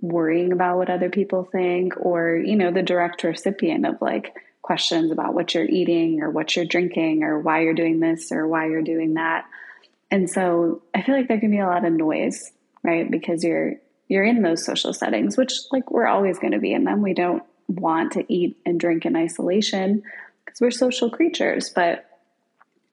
worrying 0.00 0.52
about 0.52 0.76
what 0.76 0.90
other 0.90 1.10
people 1.10 1.44
think 1.44 1.94
or, 1.96 2.36
you 2.36 2.56
know, 2.56 2.70
the 2.70 2.82
direct 2.82 3.24
recipient 3.24 3.86
of 3.86 4.00
like 4.00 4.34
questions 4.62 5.10
about 5.10 5.34
what 5.34 5.54
you're 5.54 5.64
eating 5.64 6.22
or 6.22 6.30
what 6.30 6.54
you're 6.54 6.64
drinking 6.64 7.24
or 7.24 7.40
why 7.40 7.62
you're 7.62 7.74
doing 7.74 8.00
this 8.00 8.30
or 8.30 8.46
why 8.46 8.68
you're 8.68 8.82
doing 8.82 9.14
that. 9.14 9.46
And 10.10 10.30
so 10.30 10.82
I 10.94 11.02
feel 11.02 11.16
like 11.16 11.28
there 11.28 11.40
can 11.40 11.50
be 11.50 11.58
a 11.58 11.66
lot 11.66 11.84
of 11.84 11.92
noise, 11.92 12.52
right? 12.82 13.10
Because 13.10 13.42
you're 13.42 13.74
you're 14.08 14.24
in 14.24 14.42
those 14.42 14.64
social 14.64 14.94
settings, 14.94 15.36
which 15.36 15.52
like 15.70 15.90
we're 15.90 16.06
always 16.06 16.38
going 16.38 16.52
to 16.52 16.58
be 16.58 16.72
in 16.72 16.84
them. 16.84 17.02
We 17.02 17.12
don't 17.12 17.42
want 17.66 18.12
to 18.12 18.24
eat 18.32 18.56
and 18.64 18.80
drink 18.80 19.04
in 19.04 19.16
isolation 19.16 20.02
because 20.44 20.60
we're 20.60 20.70
social 20.70 21.10
creatures, 21.10 21.70
but 21.70 22.07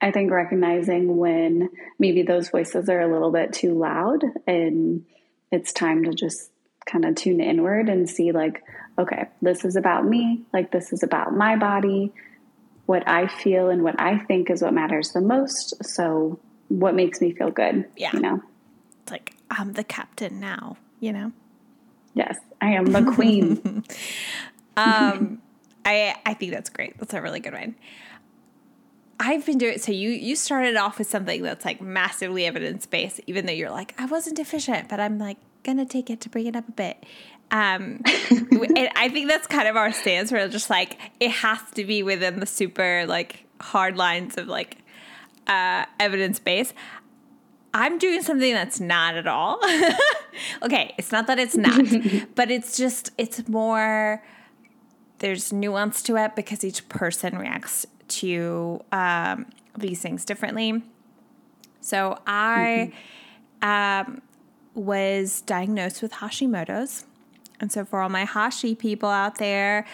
I 0.00 0.10
think 0.10 0.30
recognizing 0.30 1.16
when 1.16 1.70
maybe 1.98 2.22
those 2.22 2.50
voices 2.50 2.88
are 2.88 3.00
a 3.00 3.10
little 3.10 3.32
bit 3.32 3.52
too 3.52 3.78
loud 3.78 4.22
and 4.46 5.04
it's 5.50 5.72
time 5.72 6.04
to 6.04 6.12
just 6.12 6.50
kind 6.86 7.04
of 7.04 7.14
tune 7.14 7.40
inward 7.40 7.88
and 7.88 8.08
see, 8.08 8.32
like, 8.32 8.62
okay, 8.98 9.26
this 9.42 9.64
is 9.64 9.76
about 9.76 10.06
me. 10.06 10.42
Like, 10.52 10.70
this 10.70 10.92
is 10.92 11.02
about 11.02 11.34
my 11.34 11.56
body. 11.56 12.12
What 12.86 13.08
I 13.08 13.26
feel 13.26 13.68
and 13.68 13.82
what 13.82 14.00
I 14.00 14.18
think 14.18 14.50
is 14.50 14.62
what 14.62 14.72
matters 14.72 15.12
the 15.12 15.20
most. 15.20 15.84
So, 15.84 16.38
what 16.68 16.94
makes 16.94 17.20
me 17.20 17.32
feel 17.32 17.50
good? 17.50 17.86
Yeah. 17.96 18.10
You 18.12 18.20
know? 18.20 18.42
It's 19.02 19.12
like, 19.12 19.34
I'm 19.50 19.72
the 19.72 19.84
captain 19.84 20.40
now, 20.40 20.76
you 21.00 21.12
know? 21.12 21.32
Yes, 22.14 22.38
I 22.60 22.70
am 22.70 22.86
the 22.86 23.12
queen. 23.14 23.84
um, 24.76 25.42
I, 25.84 26.14
I 26.24 26.34
think 26.34 26.52
that's 26.52 26.70
great. 26.70 26.98
That's 26.98 27.14
a 27.14 27.20
really 27.20 27.40
good 27.40 27.52
one. 27.52 27.74
I've 29.18 29.46
been 29.46 29.58
doing 29.58 29.78
so 29.78 29.92
you 29.92 30.10
you 30.10 30.36
started 30.36 30.76
off 30.76 30.98
with 30.98 31.08
something 31.08 31.42
that's 31.42 31.64
like 31.64 31.80
massively 31.80 32.44
evidence 32.46 32.86
based, 32.86 33.20
even 33.26 33.46
though 33.46 33.52
you're 33.52 33.70
like, 33.70 33.94
I 33.98 34.06
wasn't 34.06 34.38
efficient, 34.38 34.88
but 34.88 35.00
I'm 35.00 35.18
like 35.18 35.38
gonna 35.62 35.86
take 35.86 36.10
it 36.10 36.20
to 36.22 36.28
bring 36.28 36.46
it 36.46 36.56
up 36.56 36.68
a 36.68 36.72
bit. 36.72 37.04
Um, 37.50 38.02
and 38.30 38.88
I 38.96 39.08
think 39.08 39.28
that's 39.28 39.46
kind 39.46 39.68
of 39.68 39.76
our 39.76 39.92
stance 39.92 40.32
where 40.32 40.46
just 40.48 40.68
like 40.68 40.98
it 41.20 41.30
has 41.30 41.60
to 41.74 41.84
be 41.84 42.02
within 42.02 42.40
the 42.40 42.46
super 42.46 43.06
like 43.06 43.44
hard 43.60 43.96
lines 43.96 44.36
of 44.36 44.48
like 44.48 44.78
uh, 45.46 45.86
evidence 45.98 46.38
base. 46.38 46.74
I'm 47.72 47.98
doing 47.98 48.22
something 48.22 48.54
that's 48.54 48.80
not 48.80 49.16
at 49.16 49.26
all. 49.26 49.60
okay, 50.62 50.94
it's 50.98 51.12
not 51.12 51.26
that 51.26 51.38
it's 51.38 51.56
not, 51.56 51.80
but 52.34 52.50
it's 52.50 52.76
just 52.76 53.10
it's 53.18 53.48
more 53.48 54.22
there's 55.18 55.52
nuance 55.52 56.02
to 56.02 56.16
it 56.16 56.34
because 56.36 56.64
each 56.64 56.88
person 56.88 57.38
reacts 57.38 57.86
to 58.08 58.82
um, 58.92 59.46
these 59.76 60.00
things 60.00 60.24
differently. 60.24 60.82
So 61.80 62.18
I 62.26 62.92
mm-hmm. 63.62 64.10
um, 64.10 64.22
was 64.74 65.42
diagnosed 65.42 66.02
with 66.02 66.12
Hashimoto's. 66.12 67.04
And 67.60 67.72
so 67.72 67.84
for 67.84 68.00
all 68.00 68.08
my 68.08 68.24
Hashi 68.24 68.74
people 68.74 69.08
out 69.08 69.36
there, 69.38 69.86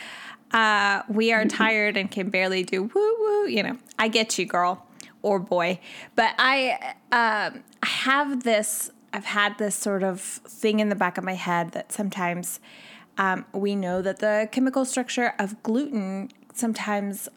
uh, 0.53 1.03
we 1.09 1.33
are 1.33 1.45
mm-hmm. 1.45 1.57
tired 1.57 1.97
and 1.97 2.11
can 2.11 2.31
barely 2.31 2.63
do 2.63 2.85
woo 2.85 3.17
woo. 3.19 3.47
You 3.47 3.63
know, 3.63 3.79
I 3.99 4.09
get 4.09 4.39
you, 4.39 4.47
girl 4.47 4.87
or 5.23 5.39
boy. 5.39 5.79
But 6.17 6.35
I, 6.39 6.95
um, 7.13 7.63
I 7.83 7.87
have 7.87 8.43
this, 8.43 8.91
I've 9.13 9.25
had 9.25 9.59
this 9.59 9.75
sort 9.75 10.03
of 10.03 10.21
thing 10.21 10.81
in 10.81 10.89
the 10.89 10.97
back 10.97 11.17
of 11.17 11.25
my 11.25 11.35
head 11.35 11.73
that 11.73 11.93
sometimes 11.93 12.61
um, 13.19 13.45
we 13.53 13.77
know 13.77 14.03
that 14.03 14.19
the 14.19 14.49
chemical 14.51 14.85
structure 14.85 15.35
of 15.39 15.63
gluten 15.63 16.31
sometimes 16.55 17.29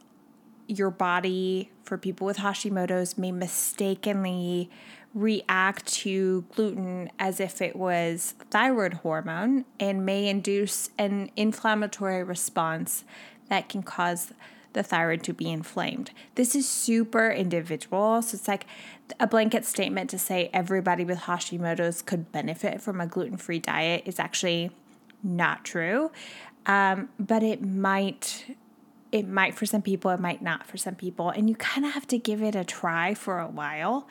your 0.67 0.91
body 0.91 1.71
for 1.83 1.97
people 1.97 2.25
with 2.25 2.37
Hashimoto's 2.37 3.17
may 3.17 3.31
mistakenly 3.31 4.69
react 5.13 5.87
to 5.87 6.43
gluten 6.55 7.09
as 7.17 7.39
if 7.39 7.61
it 7.61 7.75
was 7.75 8.33
thyroid 8.51 8.93
hormone 8.95 9.65
and 9.79 10.05
may 10.05 10.27
induce 10.27 10.89
an 10.97 11.31
inflammatory 11.37 12.23
response 12.23 13.05
that 13.49 13.69
can 13.69 13.81
cause 13.81 14.33
the 14.73 14.83
thyroid 14.83 15.23
to 15.23 15.33
be 15.33 15.49
inflamed. 15.49 16.11
This 16.35 16.53
is 16.53 16.67
super 16.67 17.31
individual. 17.31 18.21
So 18.21 18.35
it's 18.35 18.47
like 18.47 18.65
a 19.19 19.25
blanket 19.25 19.63
statement 19.63 20.09
to 20.09 20.19
say 20.19 20.49
everybody 20.51 21.05
with 21.05 21.19
Hashimoto's 21.19 22.01
could 22.01 22.31
benefit 22.33 22.81
from 22.81 22.99
a 22.99 23.07
gluten 23.07 23.37
free 23.37 23.59
diet 23.59 24.03
is 24.05 24.19
actually 24.19 24.71
not 25.23 25.63
true. 25.63 26.11
Um, 26.65 27.09
but 27.17 27.41
it 27.41 27.63
might 27.63 28.57
it 29.15 29.29
might 29.29 29.55
for 29.55 29.65
some 29.65 29.81
people, 29.81 30.11
it 30.11 30.19
might 30.19 30.41
not 30.41 30.67
for 30.67 30.75
some 30.75 30.93
people. 30.93 31.29
And 31.29 31.49
you 31.49 31.55
kind 31.55 31.85
of 31.85 31.93
have 31.93 32.05
to 32.07 32.17
give 32.17 32.43
it 32.43 32.53
a 32.53 32.65
try 32.65 33.13
for 33.13 33.39
a 33.39 33.47
while. 33.47 34.09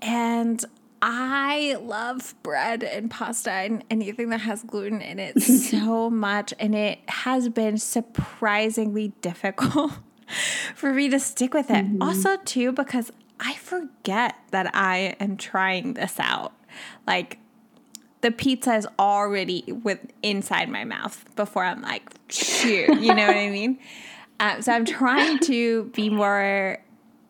And 0.00 0.64
I 1.02 1.76
love 1.80 2.36
bread 2.44 2.84
and 2.84 3.10
pasta 3.10 3.50
and 3.50 3.82
anything 3.90 4.28
that 4.28 4.42
has 4.42 4.62
gluten 4.62 5.00
in 5.00 5.18
it 5.18 5.42
so 5.42 6.08
much. 6.08 6.54
And 6.60 6.72
it 6.76 7.00
has 7.08 7.48
been 7.48 7.78
surprisingly 7.78 9.08
difficult 9.22 9.94
for 10.76 10.94
me 10.94 11.08
to 11.08 11.18
stick 11.18 11.52
with 11.52 11.68
it. 11.68 11.84
Mm-hmm. 11.84 12.02
Also, 12.02 12.36
too, 12.44 12.70
because 12.70 13.10
I 13.40 13.54
forget 13.54 14.36
that 14.52 14.70
I 14.72 15.16
am 15.18 15.36
trying 15.36 15.94
this 15.94 16.20
out. 16.20 16.52
Like, 17.08 17.38
the 18.20 18.30
pizza 18.30 18.76
is 18.76 18.86
already 19.00 19.64
with 19.82 19.98
inside 20.22 20.68
my 20.68 20.84
mouth 20.84 21.24
before 21.34 21.64
I'm 21.64 21.82
like, 21.82 22.08
shoot, 22.28 22.88
you 23.00 23.14
know 23.14 23.26
what 23.26 23.36
I 23.36 23.50
mean? 23.50 23.80
Uh, 24.40 24.60
so 24.60 24.72
I'm 24.72 24.84
trying 24.84 25.38
to 25.40 25.84
be 25.86 26.10
more 26.10 26.78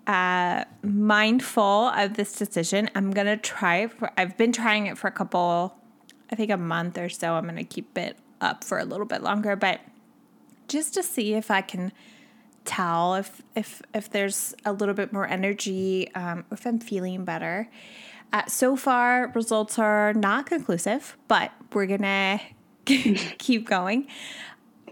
uh, 0.07 0.65
mindful 0.83 1.89
of 1.89 2.15
this 2.15 2.33
decision. 2.33 2.91
I'm 2.95 3.11
gonna 3.11 3.37
try. 3.37 3.87
For, 3.87 4.11
I've 4.17 4.37
been 4.37 4.53
trying 4.53 4.87
it 4.87 4.99
for 4.99 5.09
a 5.09 5.13
couple, 5.13 5.75
I 6.31 6.37
think 6.37 6.51
a 6.51 6.57
month 6.57 6.99
or 6.99 7.09
so. 7.09 7.35
I'm 7.35 7.47
gonna 7.47 7.65
keep 7.65 7.97
it 7.97 8.19
up 8.41 8.65
for 8.65 8.79
a 8.79 8.85
little 8.85 9.07
bit 9.07 9.23
longer, 9.23 9.57
but 9.57 9.81
just 10.69 10.95
to 10.95 11.03
see 11.03 11.35
if 11.35 11.51
I 11.51 11.61
can 11.61 11.93
tell 12.65 13.15
if 13.15 13.41
if 13.55 13.81
if 13.95 14.11
there's 14.11 14.55
a 14.65 14.73
little 14.73 14.95
bit 14.95 15.13
more 15.13 15.27
energy, 15.27 16.13
um, 16.15 16.45
if 16.51 16.67
I'm 16.67 16.79
feeling 16.79 17.25
better. 17.25 17.69
Uh, 18.31 18.45
so 18.47 18.77
far, 18.77 19.33
results 19.35 19.79
are 19.79 20.13
not 20.13 20.45
conclusive, 20.45 21.17
but 21.29 21.51
we're 21.73 21.87
gonna 21.87 22.41
keep 22.85 23.67
going. 23.67 24.07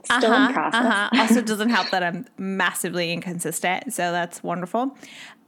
Still 0.07 0.33
uh-huh, 0.33 0.49
in 0.49 0.53
process. 0.55 0.85
Uh-huh. 0.85 1.09
also, 1.21 1.41
doesn't 1.43 1.71
help 1.71 1.91
that 1.91 2.03
I'm 2.03 2.27
massively 2.39 3.13
inconsistent, 3.13 3.93
so 3.93 4.13
that's 4.13 4.43
wonderful. 4.43 4.97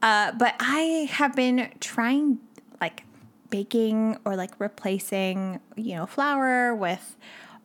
Uh, 0.03 0.33
but 0.33 0.55
I 0.59 1.09
have 1.13 1.35
been 1.37 1.71
trying 1.81 2.39
like 2.81 3.05
baking 3.51 4.19
or 4.25 4.35
like 4.35 4.51
replacing, 4.59 5.61
you 5.77 5.95
know, 5.95 6.07
flour 6.07 6.75
with 6.75 7.17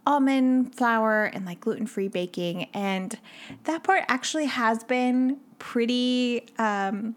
almond 0.06 0.76
flour 0.76 1.26
and 1.26 1.46
like 1.46 1.62
gluten 1.62 1.88
free 1.88 2.08
baking, 2.08 2.66
and 2.76 3.20
that 3.64 3.84
part 3.84 4.04
actually 4.08 4.46
has 4.46 4.84
been 4.84 5.40
pretty 5.58 6.46
um, 6.60 7.16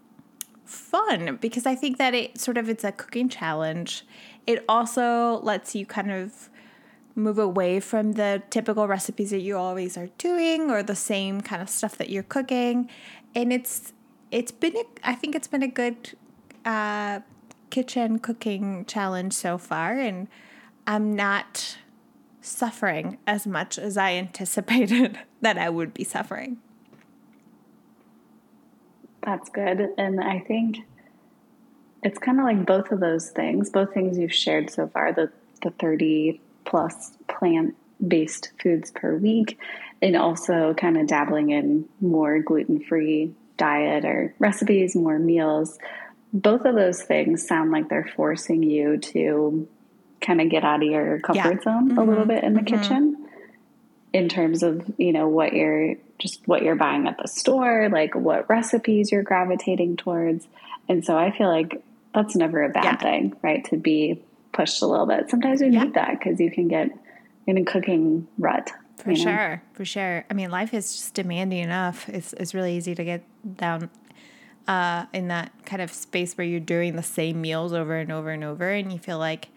fun 0.65 1.37
because 1.39 1.67
I 1.67 1.75
think 1.75 1.97
that 1.97 2.15
it 2.15 2.39
sort 2.39 2.57
of 2.57 2.67
it's 2.67 2.83
a 2.83 2.91
cooking 2.91 3.29
challenge. 3.29 4.05
It 4.47 4.65
also 4.67 5.39
lets 5.43 5.75
you 5.75 5.85
kind 5.85 6.11
of 6.11 6.49
move 7.17 7.39
away 7.39 7.79
from 7.79 8.13
the 8.13 8.43
typical 8.49 8.87
recipes 8.87 9.31
that 9.31 9.41
you 9.41 9.57
always 9.57 9.97
are 9.97 10.07
doing 10.17 10.69
or 10.69 10.83
the 10.83 10.95
same 10.95 11.41
kind 11.41 11.61
of 11.61 11.69
stuff 11.69 11.97
that 11.97 12.09
you're 12.09 12.23
cooking. 12.23 12.89
And 13.35 13.51
it's 13.51 13.93
it's 14.31 14.51
been 14.51 14.77
a, 14.77 14.83
I 15.03 15.15
think 15.15 15.35
it's 15.35 15.47
been 15.47 15.63
a 15.63 15.67
good 15.67 16.15
uh, 16.65 17.21
kitchen 17.69 18.19
cooking 18.19 18.85
challenge 18.85 19.33
so 19.33 19.57
far, 19.57 19.97
and 19.97 20.27
I'm 20.85 21.15
not 21.15 21.77
suffering 22.41 23.17
as 23.25 23.47
much 23.47 23.77
as 23.77 23.97
I 23.97 24.13
anticipated 24.13 25.19
that 25.41 25.57
I 25.57 25.69
would 25.69 25.93
be 25.93 26.03
suffering. 26.03 26.57
That's 29.21 29.49
good. 29.49 29.89
And 29.97 30.21
I 30.21 30.39
think 30.39 30.77
it's 32.01 32.17
kind 32.17 32.39
of 32.39 32.45
like 32.45 32.65
both 32.65 32.91
of 32.91 33.01
those 33.01 33.29
things, 33.29 33.69
both 33.69 33.93
things 33.93 34.17
you've 34.17 34.33
shared 34.33 34.69
so 34.69 34.87
far 34.87 35.11
the, 35.11 35.31
the 35.61 35.71
30 35.71 36.39
plus 36.67 37.17
plant 37.27 37.75
based 38.05 38.51
foods 38.61 38.91
per 38.91 39.15
week, 39.15 39.57
and 40.01 40.15
also 40.15 40.75
kind 40.75 40.97
of 40.97 41.07
dabbling 41.07 41.49
in 41.49 41.89
more 41.99 42.39
gluten 42.39 42.79
free 42.83 43.33
diet 43.57 44.05
or 44.05 44.35
recipes, 44.37 44.95
more 44.95 45.17
meals. 45.17 45.79
Both 46.31 46.65
of 46.65 46.75
those 46.75 47.01
things 47.01 47.47
sound 47.47 47.71
like 47.71 47.89
they're 47.89 48.11
forcing 48.15 48.61
you 48.61 48.97
to 48.97 49.67
kind 50.21 50.41
of 50.41 50.49
get 50.49 50.63
out 50.63 50.83
of 50.83 50.89
your 50.89 51.19
comfort 51.19 51.59
yeah. 51.59 51.63
zone 51.63 51.89
mm-hmm. 51.89 51.97
a 51.97 52.03
little 52.03 52.25
bit 52.25 52.43
in 52.43 52.53
the 52.53 52.61
mm-hmm. 52.61 52.75
kitchen 52.75 53.27
in 54.13 54.29
terms 54.29 54.63
of, 54.63 54.83
you 54.97 55.13
know, 55.13 55.27
what 55.27 55.53
you're 55.53 55.95
just 56.19 56.47
what 56.47 56.63
you're 56.63 56.75
buying 56.75 57.07
at 57.07 57.17
the 57.21 57.27
store, 57.27 57.89
like 57.89 58.15
what 58.15 58.49
recipes 58.49 59.11
you're 59.11 59.23
gravitating 59.23 59.97
towards. 59.97 60.47
And 60.89 61.03
so 61.03 61.17
I 61.17 61.35
feel 61.35 61.47
like 61.49 61.81
that's 62.13 62.35
never 62.35 62.63
a 62.63 62.69
bad 62.69 62.83
yeah. 62.83 62.97
thing, 62.97 63.35
right? 63.41 63.63
To 63.65 63.77
be 63.77 64.21
pushed 64.57 64.81
a 64.81 64.87
little 64.87 65.05
bit. 65.05 65.29
Sometimes 65.29 65.61
we 65.61 65.69
yeah. 65.69 65.83
need 65.83 65.93
that 65.93 66.19
because 66.19 66.39
you 66.39 66.51
can 66.51 66.67
get 66.67 66.89
in 67.45 67.57
a 67.57 67.63
cooking 67.63 68.27
rut. 68.37 68.71
For 68.97 69.11
you 69.11 69.23
know? 69.23 69.31
sure, 69.31 69.63
for 69.73 69.85
sure. 69.85 70.25
I 70.29 70.33
mean, 70.33 70.49
life 70.49 70.73
is 70.73 70.91
just 70.91 71.13
demanding 71.13 71.59
enough. 71.59 72.09
It's 72.09 72.33
it's 72.33 72.53
really 72.53 72.75
easy 72.75 72.95
to 72.95 73.03
get 73.05 73.23
down 73.55 73.89
uh, 74.67 75.05
in 75.13 75.27
that 75.29 75.51
kind 75.65 75.81
of 75.81 75.93
space 75.93 76.33
where 76.33 76.45
you're 76.45 76.59
doing 76.59 76.95
the 76.95 77.03
same 77.03 77.39
meals 77.39 77.71
over 77.71 77.95
and 77.95 78.11
over 78.11 78.31
and 78.31 78.43
over, 78.43 78.69
and 78.69 78.91
you 78.91 78.97
feel 78.97 79.19
like 79.19 79.49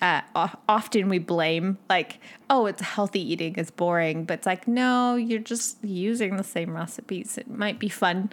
uh, 0.00 0.22
often 0.34 1.08
we 1.08 1.18
blame 1.18 1.78
like, 1.88 2.20
oh, 2.48 2.66
it's 2.66 2.80
healthy 2.80 3.20
eating 3.20 3.56
is 3.56 3.70
boring, 3.70 4.24
but 4.24 4.38
it's 4.38 4.46
like, 4.46 4.66
no, 4.66 5.16
you're 5.16 5.40
just 5.40 5.82
using 5.84 6.36
the 6.36 6.44
same 6.44 6.74
recipes. 6.74 7.36
It 7.36 7.50
might 7.50 7.78
be 7.78 7.88
fun. 7.88 8.32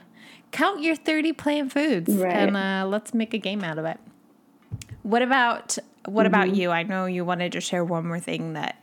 Count 0.52 0.82
your 0.82 0.96
30 0.96 1.34
plant 1.34 1.74
foods 1.74 2.13
right. 2.15 2.34
and 2.34 2.56
uh, 2.56 2.88
let's 2.88 3.13
make 3.13 3.34
a 3.34 3.38
game 3.38 3.65
out 3.65 3.78
of 3.78 3.84
it. 3.84 4.00
What 5.04 5.22
about 5.22 5.78
what 6.08 6.26
mm-hmm. 6.26 6.34
about 6.34 6.56
you? 6.56 6.72
I 6.72 6.84
know 6.84 7.06
you 7.06 7.26
wanted 7.26 7.52
to 7.52 7.62
share 7.62 7.84
one 7.84 8.08
more 8.08 8.20
thing 8.20 8.54
that 8.54 8.82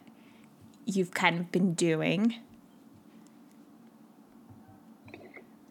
you've 0.84 1.12
kind 1.12 1.40
of 1.40 1.50
been 1.50 1.74
doing. 1.74 2.34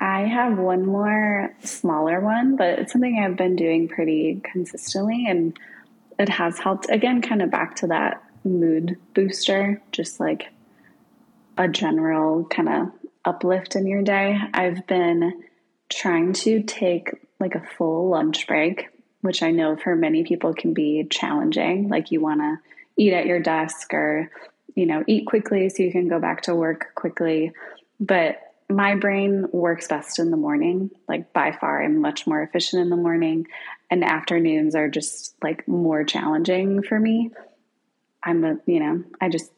I 0.02 0.22
have 0.22 0.58
one 0.58 0.86
more 0.86 1.56
smaller 1.64 2.20
one, 2.20 2.56
but 2.56 2.80
it's 2.80 2.92
something 2.92 3.20
I've 3.20 3.38
been 3.38 3.56
doing 3.56 3.88
pretty 3.88 4.42
consistently 4.44 5.26
and 5.28 5.58
it 6.20 6.28
has 6.28 6.60
helped 6.60 6.90
again 6.90 7.22
kind 7.22 7.42
of 7.42 7.50
back 7.50 7.76
to 7.78 7.88
that 7.88 8.22
mood 8.44 8.98
booster, 9.14 9.82
just 9.92 10.20
like 10.20 10.48
a 11.58 11.68
general 11.68 12.46
kind 12.46 12.68
of 12.68 12.92
uplift 13.24 13.76
in 13.76 13.88
your 13.88 14.02
day. 14.02 14.38
I've 14.54 14.86
been 14.88 15.44
trying 15.90 16.34
to 16.34 16.64
take 16.64 17.12
like 17.40 17.56
a 17.56 17.64
full 17.78 18.10
lunch 18.10 18.48
break 18.48 18.90
which 19.24 19.42
I 19.42 19.52
know 19.52 19.78
for 19.78 19.96
many 19.96 20.26
people 20.26 20.54
can 20.54 20.74
be 20.74 21.08
challenging. 21.10 21.88
Like 21.88 22.12
you 22.12 22.20
want 22.20 22.42
to 22.42 22.58
eat 22.98 23.14
at 23.14 23.26
your 23.26 23.40
desk 23.40 23.94
or, 23.94 24.30
you 24.76 24.86
know, 24.86 25.02
eat 25.08 25.26
quickly 25.26 25.70
so 25.70 25.82
you 25.82 25.94
can 25.94 26.10
go 26.10 26.20
back 26.20 26.42
to 26.44 26.54
work 26.54 26.94
quickly. 26.94 27.54
But 28.02 28.42
my 28.70 28.96
brain 28.96 29.48
works 29.54 29.88
best 29.88 30.20
in 30.20 30.30
the 30.30 30.36
morning. 30.36 30.92
Like 31.08 31.32
by 31.32 31.54
far, 31.54 31.82
I'm 31.82 32.02
much 32.02 32.28
more 32.28 32.44
efficient 32.44 32.82
in 32.82 32.90
the 32.90 32.98
morning, 32.98 33.48
and 33.90 34.04
afternoons 34.04 34.76
are 34.76 34.90
just 34.90 35.36
like 35.42 35.66
more 35.70 36.04
challenging 36.04 36.84
for 36.84 37.00
me. 37.00 37.32
I'm 38.22 38.44
a, 38.44 38.58
you 38.66 38.82
know, 38.82 39.04
I 39.22 39.30
just, 39.30 39.52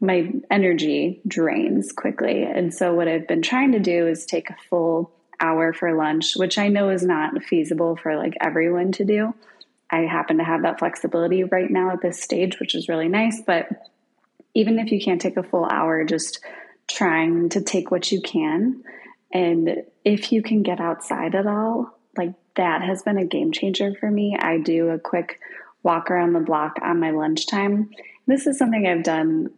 my 0.00 0.32
energy 0.50 1.20
drains 1.26 1.92
quickly. 1.92 2.42
And 2.42 2.74
so, 2.74 2.94
what 2.94 3.06
I've 3.06 3.28
been 3.28 3.42
trying 3.42 3.72
to 3.72 3.80
do 3.80 4.08
is 4.08 4.26
take 4.26 4.50
a 4.50 4.56
full 4.68 5.12
hour 5.42 5.72
for 5.72 5.92
lunch, 5.94 6.34
which 6.36 6.56
I 6.56 6.68
know 6.68 6.88
is 6.88 7.02
not 7.02 7.42
feasible 7.42 7.96
for 7.96 8.16
like 8.16 8.34
everyone 8.40 8.92
to 8.92 9.04
do. 9.04 9.34
I 9.90 10.00
happen 10.00 10.38
to 10.38 10.44
have 10.44 10.62
that 10.62 10.78
flexibility 10.78 11.44
right 11.44 11.70
now 11.70 11.90
at 11.90 12.00
this 12.00 12.22
stage, 12.22 12.58
which 12.58 12.74
is 12.74 12.88
really 12.88 13.08
nice. 13.08 13.42
But 13.46 13.68
even 14.54 14.78
if 14.78 14.90
you 14.90 15.00
can't 15.00 15.20
take 15.20 15.36
a 15.36 15.42
full 15.42 15.66
hour, 15.66 16.04
just 16.04 16.40
trying 16.88 17.50
to 17.50 17.60
take 17.60 17.90
what 17.90 18.10
you 18.10 18.22
can. 18.22 18.82
And 19.32 19.82
if 20.04 20.32
you 20.32 20.42
can 20.42 20.62
get 20.62 20.80
outside 20.80 21.34
at 21.34 21.46
all, 21.46 21.98
like 22.16 22.34
that 22.56 22.82
has 22.82 23.02
been 23.02 23.18
a 23.18 23.24
game 23.24 23.52
changer 23.52 23.94
for 23.98 24.10
me. 24.10 24.36
I 24.38 24.58
do 24.58 24.88
a 24.88 24.98
quick 24.98 25.40
walk 25.82 26.10
around 26.10 26.32
the 26.32 26.40
block 26.40 26.76
on 26.82 27.00
my 27.00 27.10
lunchtime. 27.10 27.90
This 28.26 28.46
is 28.46 28.58
something 28.58 28.86
I've 28.86 29.02
done 29.02 29.50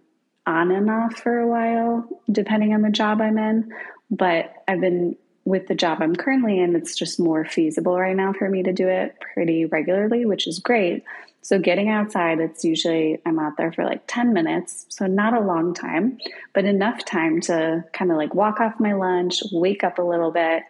on 0.46 0.70
and 0.70 0.90
off 0.90 1.16
for 1.16 1.38
a 1.38 1.46
while, 1.46 2.08
depending 2.30 2.74
on 2.74 2.82
the 2.82 2.90
job 2.90 3.20
I'm 3.20 3.38
in. 3.38 3.72
But 4.10 4.52
I've 4.68 4.80
been 4.80 5.16
with 5.44 5.66
the 5.68 5.74
job 5.74 5.98
I'm 6.00 6.16
currently 6.16 6.58
in, 6.58 6.74
it's 6.74 6.94
just 6.94 7.20
more 7.20 7.44
feasible 7.44 7.98
right 7.98 8.16
now 8.16 8.32
for 8.32 8.48
me 8.48 8.62
to 8.62 8.72
do 8.72 8.88
it 8.88 9.16
pretty 9.20 9.66
regularly, 9.66 10.24
which 10.24 10.46
is 10.46 10.58
great. 10.58 11.04
So, 11.42 11.58
getting 11.58 11.90
outside, 11.90 12.40
it's 12.40 12.64
usually 12.64 13.20
I'm 13.26 13.38
out 13.38 13.58
there 13.58 13.70
for 13.70 13.84
like 13.84 14.04
10 14.06 14.32
minutes. 14.32 14.86
So, 14.88 15.06
not 15.06 15.34
a 15.34 15.40
long 15.40 15.74
time, 15.74 16.18
but 16.54 16.64
enough 16.64 17.04
time 17.04 17.42
to 17.42 17.84
kind 17.92 18.10
of 18.10 18.16
like 18.16 18.34
walk 18.34 18.60
off 18.60 18.80
my 18.80 18.94
lunch, 18.94 19.42
wake 19.52 19.84
up 19.84 19.98
a 19.98 20.02
little 20.02 20.30
bit. 20.30 20.62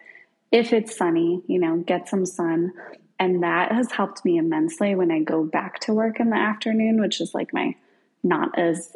If 0.51 0.73
it's 0.73 0.97
sunny, 0.97 1.41
you 1.47 1.59
know, 1.59 1.77
get 1.77 2.09
some 2.09 2.25
sun. 2.25 2.73
And 3.17 3.43
that 3.43 3.71
has 3.71 3.93
helped 3.93 4.25
me 4.25 4.37
immensely 4.37 4.93
when 4.95 5.09
I 5.09 5.19
go 5.19 5.45
back 5.45 5.79
to 5.81 5.93
work 5.93 6.19
in 6.19 6.29
the 6.29 6.35
afternoon, 6.35 6.99
which 6.99 7.21
is 7.21 7.33
like 7.33 7.53
my 7.53 7.75
not 8.21 8.59
as 8.59 8.93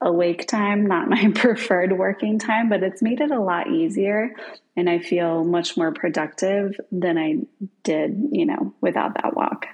awake 0.00 0.46
time, 0.46 0.86
not 0.86 1.08
my 1.08 1.30
preferred 1.34 1.96
working 1.96 2.38
time, 2.38 2.68
but 2.68 2.82
it's 2.82 3.02
made 3.02 3.20
it 3.20 3.30
a 3.30 3.40
lot 3.40 3.68
easier. 3.68 4.34
And 4.76 4.88
I 4.88 4.98
feel 4.98 5.44
much 5.44 5.76
more 5.76 5.92
productive 5.92 6.78
than 6.90 7.18
I 7.18 7.38
did, 7.82 8.28
you 8.32 8.46
know, 8.46 8.74
without 8.80 9.14
that 9.22 9.36
walk, 9.36 9.66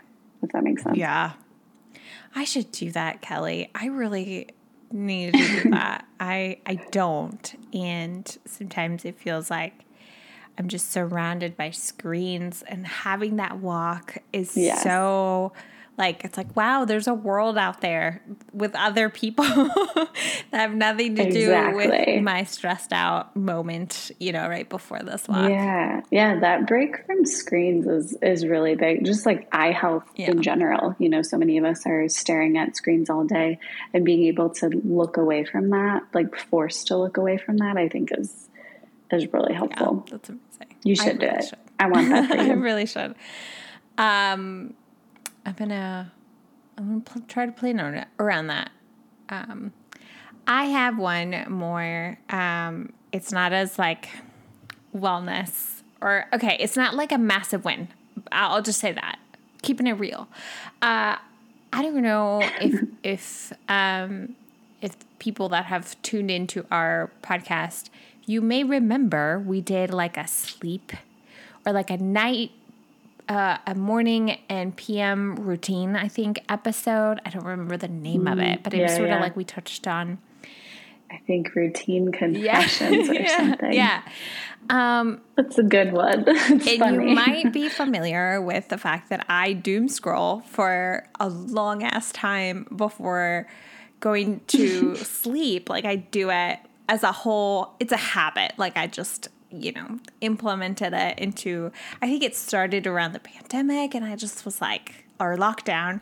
if 0.42 0.50
that 0.50 0.64
makes 0.64 0.82
sense. 0.82 0.96
Yeah. 0.96 1.32
I 2.34 2.44
should 2.44 2.72
do 2.72 2.90
that, 2.92 3.22
Kelly. 3.22 3.70
I 3.74 3.86
really 3.86 4.48
need 4.92 5.34
to 5.34 5.62
do 5.62 5.70
that. 5.70 6.06
I 6.20 6.58
I 6.66 6.74
don't. 6.90 7.68
And 7.72 8.38
sometimes 8.46 9.04
it 9.04 9.18
feels 9.18 9.50
like 9.50 9.84
I'm 10.58 10.68
just 10.68 10.90
surrounded 10.90 11.56
by 11.56 11.70
screens 11.70 12.62
and 12.66 12.86
having 12.86 13.36
that 13.36 13.58
walk 13.58 14.18
is 14.32 14.56
yes. 14.56 14.82
so 14.82 15.52
like 15.98 16.24
it's 16.24 16.36
like 16.36 16.54
wow 16.56 16.84
there's 16.84 17.06
a 17.06 17.14
world 17.14 17.56
out 17.58 17.80
there 17.80 18.22
with 18.52 18.74
other 18.74 19.08
people 19.08 19.44
that 19.44 20.08
have 20.52 20.74
nothing 20.74 21.14
to 21.16 21.26
exactly. 21.26 21.86
do 21.86 21.90
with 21.90 22.22
my 22.22 22.44
stressed 22.44 22.92
out 22.92 23.34
moment 23.36 24.10
you 24.18 24.32
know 24.32 24.48
right 24.48 24.68
before 24.68 25.00
this 25.00 25.26
walk 25.28 25.50
yeah. 25.50 26.00
Yeah 26.10 26.36
that 26.40 26.66
break 26.66 27.04
from 27.06 27.24
screens 27.24 27.86
is 27.86 28.16
is 28.22 28.46
really 28.46 28.74
big. 28.74 29.04
Just 29.04 29.26
like 29.26 29.48
eye 29.52 29.72
health 29.72 30.04
yeah. 30.16 30.30
in 30.30 30.42
general. 30.42 30.94
You 30.98 31.08
know 31.08 31.22
so 31.22 31.36
many 31.36 31.58
of 31.58 31.64
us 31.64 31.86
are 31.86 32.08
staring 32.08 32.56
at 32.58 32.76
screens 32.76 33.10
all 33.10 33.24
day 33.24 33.58
and 33.92 34.04
being 34.04 34.24
able 34.24 34.50
to 34.50 34.68
look 34.68 35.16
away 35.16 35.44
from 35.44 35.70
that 35.70 36.02
like 36.14 36.36
forced 36.36 36.88
to 36.88 36.96
look 36.96 37.16
away 37.16 37.36
from 37.38 37.58
that 37.58 37.76
i 37.76 37.88
think 37.88 38.10
is 38.16 38.48
is 39.10 39.32
really 39.32 39.54
helpful. 39.54 40.04
yeah, 40.06 40.12
that's 40.12 40.28
amazing. 40.28 40.76
You 40.82 40.96
should 40.96 41.06
really 41.06 41.18
do 41.18 41.26
it. 41.26 41.44
should. 41.44 41.58
i 41.78 41.88
want 41.88 42.08
that 42.10 42.28
for 42.28 42.36
you. 42.42 42.50
i 42.50 42.54
really 42.54 42.86
should. 42.86 43.14
Um 43.98 44.74
I'm 45.46 45.54
gonna 45.54 46.12
I'm 46.76 46.88
gonna 46.88 47.00
pl- 47.00 47.22
try 47.28 47.46
to 47.46 47.52
plan 47.52 48.04
around 48.18 48.48
that. 48.48 48.70
Um, 49.28 49.72
I 50.46 50.64
have 50.64 50.98
one 50.98 51.46
more. 51.48 52.18
Um, 52.28 52.92
it's 53.12 53.32
not 53.32 53.52
as 53.52 53.78
like 53.78 54.08
wellness 54.94 55.82
or 56.00 56.26
okay. 56.32 56.56
It's 56.58 56.76
not 56.76 56.94
like 56.94 57.12
a 57.12 57.18
massive 57.18 57.64
win. 57.64 57.88
I'll 58.32 58.60
just 58.60 58.80
say 58.80 58.92
that. 58.92 59.18
Keeping 59.62 59.86
it 59.86 59.92
real. 59.92 60.28
Uh, 60.82 61.16
I 61.72 61.82
don't 61.82 62.02
know 62.02 62.40
if 62.60 62.88
if 63.04 63.52
um, 63.68 64.34
if 64.82 64.96
people 65.20 65.48
that 65.50 65.66
have 65.66 66.00
tuned 66.02 66.30
into 66.30 66.66
our 66.72 67.10
podcast, 67.22 67.88
you 68.26 68.40
may 68.40 68.64
remember 68.64 69.38
we 69.38 69.60
did 69.60 69.94
like 69.94 70.16
a 70.16 70.26
sleep 70.26 70.92
or 71.64 71.72
like 71.72 71.90
a 71.90 71.96
night 71.98 72.50
uh, 73.28 73.58
a 73.66 73.74
morning 73.74 74.38
and 74.48 74.76
PM 74.76 75.36
routine, 75.36 75.96
I 75.96 76.08
think, 76.08 76.40
episode. 76.48 77.20
I 77.24 77.30
don't 77.30 77.44
remember 77.44 77.76
the 77.76 77.88
name 77.88 78.22
mm, 78.22 78.32
of 78.32 78.38
it, 78.38 78.62
but 78.62 78.74
it 78.74 78.78
yeah, 78.78 78.82
was 78.84 78.96
sort 78.96 79.08
yeah. 79.08 79.16
of 79.16 79.20
like 79.20 79.36
we 79.36 79.44
touched 79.44 79.86
on. 79.86 80.18
I 81.10 81.18
think 81.26 81.54
routine 81.54 82.12
confessions 82.12 83.08
yeah. 83.12 83.22
or 83.22 83.28
something. 83.28 83.72
Yeah. 83.72 84.02
Um, 84.70 85.20
That's 85.36 85.58
a 85.58 85.62
good 85.62 85.92
one. 85.92 86.28
and 86.28 86.62
funny. 86.62 87.10
you 87.10 87.14
might 87.14 87.52
be 87.52 87.68
familiar 87.68 88.40
with 88.40 88.68
the 88.68 88.78
fact 88.78 89.10
that 89.10 89.24
I 89.28 89.52
doom 89.52 89.88
scroll 89.88 90.40
for 90.40 91.06
a 91.20 91.28
long 91.28 91.82
ass 91.82 92.12
time 92.12 92.66
before 92.74 93.46
going 94.00 94.40
to 94.48 94.96
sleep, 94.96 95.68
like 95.68 95.84
I 95.84 95.96
do 95.96 96.30
it 96.30 96.58
as 96.88 97.02
a 97.02 97.12
whole, 97.12 97.74
it's 97.80 97.92
a 97.92 97.96
habit. 97.96 98.52
Like 98.56 98.76
I 98.76 98.86
just, 98.86 99.28
you 99.50 99.72
know, 99.72 99.98
implemented 100.20 100.92
it 100.92 101.18
into, 101.18 101.72
I 102.02 102.06
think 102.06 102.22
it 102.22 102.34
started 102.34 102.86
around 102.86 103.12
the 103.12 103.20
pandemic 103.20 103.94
and 103.94 104.04
I 104.04 104.16
just 104.16 104.44
was 104.44 104.60
like, 104.60 105.04
or 105.20 105.36
lockdown. 105.36 106.00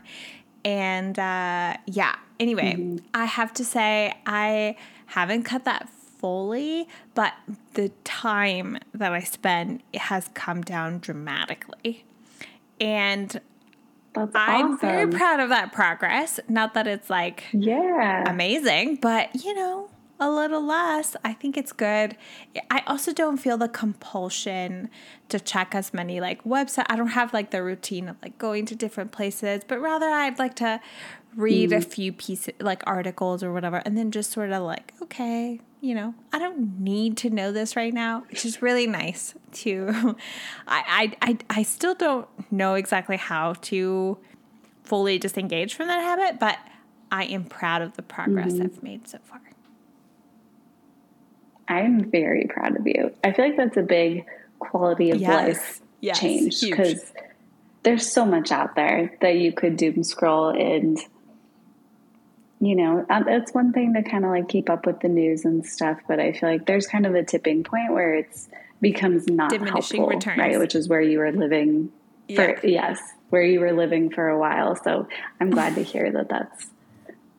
And 0.63 1.17
uh, 1.17 1.77
yeah, 1.85 2.15
anyway, 2.39 2.73
mm-hmm. 2.73 3.05
I 3.13 3.25
have 3.25 3.53
to 3.53 3.65
say, 3.65 4.13
I 4.25 4.75
haven't 5.07 5.43
cut 5.43 5.63
that 5.65 5.89
fully, 5.89 6.87
but 7.13 7.33
the 7.73 7.89
time 8.03 8.79
that 8.93 9.13
I 9.13 9.19
spend 9.19 9.83
has 9.93 10.29
come 10.33 10.61
down 10.61 10.99
dramatically. 10.99 12.05
And 12.81 13.39
That's 14.13 14.31
I'm 14.33 14.73
awesome. 14.73 14.79
very 14.79 15.07
proud 15.07 15.39
of 15.39 15.49
that 15.49 15.71
progress. 15.71 16.39
Not 16.49 16.73
that 16.73 16.87
it's 16.87 17.09
like 17.09 17.43
yeah 17.53 18.29
amazing, 18.29 18.97
but 19.01 19.35
you 19.35 19.53
know, 19.53 19.89
a 20.19 20.29
little 20.29 20.65
less. 20.65 21.15
I 21.23 21.33
think 21.33 21.57
it's 21.57 21.71
good. 21.71 22.15
I 22.71 22.81
also 22.87 23.13
don't 23.13 23.37
feel 23.37 23.57
the 23.57 23.67
compulsion 23.67 24.89
to 25.29 25.39
check 25.39 25.75
as 25.75 25.93
many 25.93 26.21
like 26.21 26.43
website. 26.43 26.85
I 26.87 26.95
don't 26.95 27.07
have 27.07 27.33
like 27.33 27.51
the 27.51 27.63
routine 27.63 28.07
of 28.07 28.15
like 28.21 28.37
going 28.37 28.65
to 28.67 28.75
different 28.75 29.11
places, 29.11 29.63
but 29.67 29.79
rather 29.79 30.05
I'd 30.07 30.39
like 30.39 30.55
to 30.55 30.79
read 31.35 31.71
mm. 31.71 31.77
a 31.77 31.81
few 31.81 32.13
pieces 32.13 32.53
like 32.61 32.81
articles 32.87 33.43
or 33.43 33.51
whatever 33.51 33.77
and 33.85 33.97
then 33.97 34.11
just 34.11 34.31
sort 34.31 34.51
of 34.51 34.63
like, 34.63 34.93
okay, 35.01 35.59
you 35.81 35.93
know, 35.93 36.15
I 36.31 36.39
don't 36.39 36.79
need 36.79 37.17
to 37.17 37.29
know 37.29 37.51
this 37.51 37.75
right 37.75 37.93
now, 37.93 38.23
which 38.29 38.45
is 38.45 38.61
really 38.61 38.87
nice 38.87 39.35
to 39.53 40.15
I 40.67 41.13
I 41.21 41.29
I, 41.29 41.37
I 41.59 41.63
still 41.63 41.95
don't 41.95 42.27
know 42.51 42.75
exactly 42.75 43.17
how 43.17 43.53
to 43.53 44.17
fully 44.83 45.17
disengage 45.17 45.73
from 45.73 45.87
that 45.87 46.01
habit, 46.01 46.39
but 46.39 46.57
I 47.11 47.25
am 47.25 47.43
proud 47.43 47.81
of 47.81 47.95
the 47.95 48.01
progress 48.01 48.53
mm-hmm. 48.53 48.63
I've 48.63 48.83
made 48.83 49.07
so 49.07 49.19
far. 49.23 49.41
I'm 51.67 52.09
very 52.11 52.45
proud 52.47 52.77
of 52.77 52.85
you. 52.85 53.13
I 53.23 53.31
feel 53.31 53.45
like 53.45 53.57
that's 53.57 53.77
a 53.77 53.83
big 53.83 54.25
quality 54.59 55.11
of 55.11 55.19
yes. 55.19 55.29
life 55.29 55.81
yes. 56.01 56.19
change 56.19 56.61
because 56.61 57.13
there's 57.83 58.11
so 58.11 58.25
much 58.25 58.51
out 58.51 58.75
there 58.75 59.15
that 59.21 59.35
you 59.35 59.51
could 59.51 59.77
doom 59.77 60.03
scroll 60.03 60.49
and 60.49 60.97
you 62.59 62.75
know 62.75 63.05
um, 63.09 63.27
it's 63.27 63.53
one 63.53 63.71
thing 63.73 63.93
to 63.93 64.01
kind 64.01 64.25
of 64.25 64.31
like 64.31 64.47
keep 64.47 64.69
up 64.69 64.85
with 64.85 64.99
the 65.01 65.07
news 65.07 65.45
and 65.45 65.65
stuff 65.65 65.99
but 66.07 66.19
i 66.19 66.31
feel 66.31 66.49
like 66.49 66.65
there's 66.65 66.87
kind 66.87 67.05
of 67.05 67.13
a 67.13 67.23
tipping 67.23 67.63
point 67.63 67.93
where 67.93 68.15
it's 68.15 68.47
becomes 68.81 69.27
not 69.27 69.49
diminishing 69.49 70.01
helpful, 70.01 70.07
returns 70.07 70.37
right 70.37 70.59
which 70.59 70.73
is 70.73 70.87
where 70.87 71.01
you 71.01 71.19
were 71.19 71.31
living 71.31 71.91
for 72.33 72.59
yes 72.63 72.99
where 73.29 73.43
you 73.43 73.59
were 73.59 73.73
living 73.73 74.09
for 74.09 74.29
a 74.29 74.39
while 74.39 74.75
so 74.75 75.07
i'm 75.39 75.49
glad 75.49 75.75
to 75.75 75.83
hear 75.83 76.11
that 76.11 76.29
that's 76.29 76.67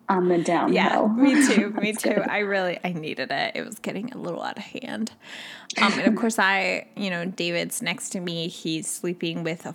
on 0.09 0.29
the 0.29 0.39
downhill. 0.39 0.75
Yeah, 0.75 1.07
me 1.07 1.47
too. 1.47 1.71
Me 1.81 1.93
too. 1.93 2.15
Good. 2.15 2.29
I 2.29 2.39
really 2.39 2.79
I 2.85 2.93
needed 2.93 3.31
it. 3.31 3.53
It 3.55 3.65
was 3.65 3.79
getting 3.79 4.13
a 4.13 4.19
little 4.19 4.43
out 4.43 4.59
of 4.59 4.65
hand. 4.65 5.13
Um, 5.81 5.93
and 5.95 6.07
of 6.07 6.17
course, 6.21 6.39
I 6.39 6.87
you 6.97 7.11
know 7.11 7.25
David's 7.25 7.83
next 7.83 8.11
to 8.11 8.21
me. 8.21 8.49
He's 8.49 8.89
sleeping 8.89 9.43
with 9.43 9.67
a, 9.67 9.75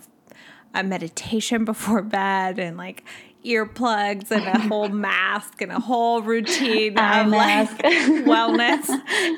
a 0.74 0.82
meditation 0.82 1.64
before 1.64 2.02
bed, 2.02 2.58
and 2.58 2.76
like 2.76 3.04
earplugs 3.44 4.30
and 4.30 4.44
a 4.46 4.58
whole 4.68 4.88
mask 5.08 5.60
and 5.60 5.72
a 5.72 5.80
whole 5.80 6.22
routine 6.22 6.98
of 6.98 7.26
like 7.28 7.68
wellness. 8.24 8.88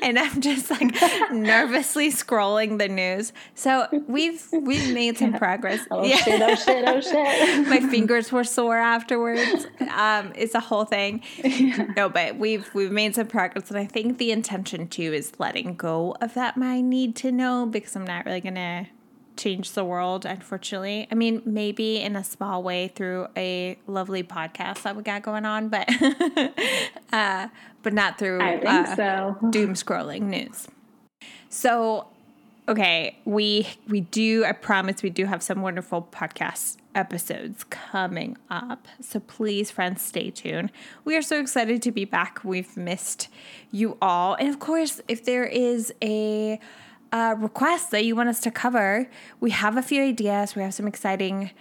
And 0.01 0.19
I'm 0.19 0.41
just 0.41 0.69
like 0.69 0.93
nervously 1.31 2.11
scrolling 2.11 2.77
the 2.79 2.87
news. 2.87 3.33
So 3.53 3.87
we've 4.07 4.45
we've 4.51 4.93
made 4.93 5.17
some 5.17 5.33
progress. 5.33 5.85
Oh 5.91 6.03
yeah. 6.03 6.17
shit, 6.17 6.41
oh 6.41 6.55
shit, 6.55 6.87
oh 6.87 7.01
shit. 7.01 7.67
My 7.67 7.79
fingers 7.79 8.31
were 8.31 8.43
sore 8.43 8.77
afterwards. 8.77 9.67
Um, 9.91 10.31
it's 10.35 10.55
a 10.55 10.59
whole 10.59 10.85
thing. 10.85 11.21
Yeah. 11.43 11.87
No, 11.95 12.09
but 12.09 12.37
we've 12.37 12.69
we've 12.73 12.91
made 12.91 13.15
some 13.15 13.27
progress 13.27 13.69
and 13.69 13.79
I 13.79 13.85
think 13.85 14.17
the 14.17 14.31
intention 14.31 14.87
too 14.87 15.13
is 15.13 15.33
letting 15.39 15.75
go 15.75 16.15
of 16.21 16.33
that 16.33 16.57
my 16.57 16.81
need 16.81 17.15
to 17.17 17.31
know 17.31 17.65
because 17.65 17.95
I'm 17.95 18.05
not 18.05 18.25
really 18.25 18.41
gonna 18.41 18.87
change 19.37 19.71
the 19.71 19.83
world, 19.83 20.25
unfortunately. 20.25 21.07
I 21.11 21.15
mean, 21.15 21.41
maybe 21.45 22.01
in 22.01 22.15
a 22.15 22.23
small 22.23 22.63
way 22.63 22.89
through 22.89 23.27
a 23.35 23.77
lovely 23.87 24.23
podcast 24.23 24.83
that 24.83 24.95
we 24.95 25.03
got 25.03 25.23
going 25.23 25.45
on, 25.45 25.69
but 25.69 25.89
uh, 27.13 27.47
but 27.83 27.93
not 27.93 28.17
through 28.17 28.41
uh, 28.41 28.95
so. 28.95 29.37
doom 29.49 29.73
scrolling 29.73 30.23
news. 30.23 30.67
So, 31.49 32.07
okay, 32.67 33.17
we 33.25 33.67
we 33.87 34.01
do. 34.01 34.43
I 34.45 34.51
promise 34.51 35.03
we 35.03 35.09
do 35.09 35.25
have 35.25 35.43
some 35.43 35.61
wonderful 35.61 36.07
podcast 36.11 36.77
episodes 36.95 37.63
coming 37.65 38.37
up. 38.49 38.87
So 39.01 39.19
please, 39.19 39.69
friends, 39.69 40.01
stay 40.01 40.31
tuned. 40.31 40.71
We 41.03 41.15
are 41.15 41.21
so 41.21 41.39
excited 41.39 41.81
to 41.83 41.91
be 41.91 42.05
back. 42.05 42.43
We've 42.43 42.75
missed 42.75 43.27
you 43.71 43.97
all, 44.01 44.35
and 44.35 44.49
of 44.49 44.59
course, 44.59 45.01
if 45.07 45.25
there 45.25 45.45
is 45.45 45.93
a 46.01 46.59
uh, 47.15 47.33
requests 47.35 47.85
that 47.85 48.03
you 48.03 48.13
want 48.13 48.27
us 48.27 48.41
to 48.41 48.51
cover, 48.51 49.09
we 49.39 49.51
have 49.51 49.77
a 49.77 49.81
few 49.81 50.03
ideas. 50.03 50.53
We 50.53 50.61
have 50.63 50.73
some 50.73 50.85
exciting 50.85 51.51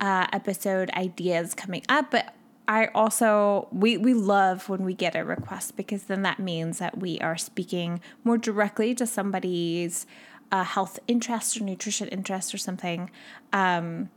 uh, 0.00 0.26
episode 0.32 0.90
ideas 0.92 1.52
coming 1.52 1.82
up, 1.86 2.10
but 2.10 2.34
I 2.66 2.86
also 2.94 3.68
we 3.70 3.98
we 3.98 4.14
love 4.14 4.70
when 4.70 4.84
we 4.84 4.94
get 4.94 5.14
a 5.14 5.22
request 5.22 5.76
because 5.76 6.04
then 6.04 6.22
that 6.22 6.38
means 6.38 6.78
that 6.78 6.96
we 6.96 7.20
are 7.20 7.36
speaking 7.36 8.00
more 8.24 8.38
directly 8.38 8.94
to 8.94 9.06
somebody's 9.06 10.06
uh, 10.50 10.64
health 10.64 10.98
interest 11.06 11.58
or 11.58 11.64
nutrition 11.64 12.08
interest 12.08 12.54
or 12.54 12.58
something, 12.58 13.10
um, 13.52 14.08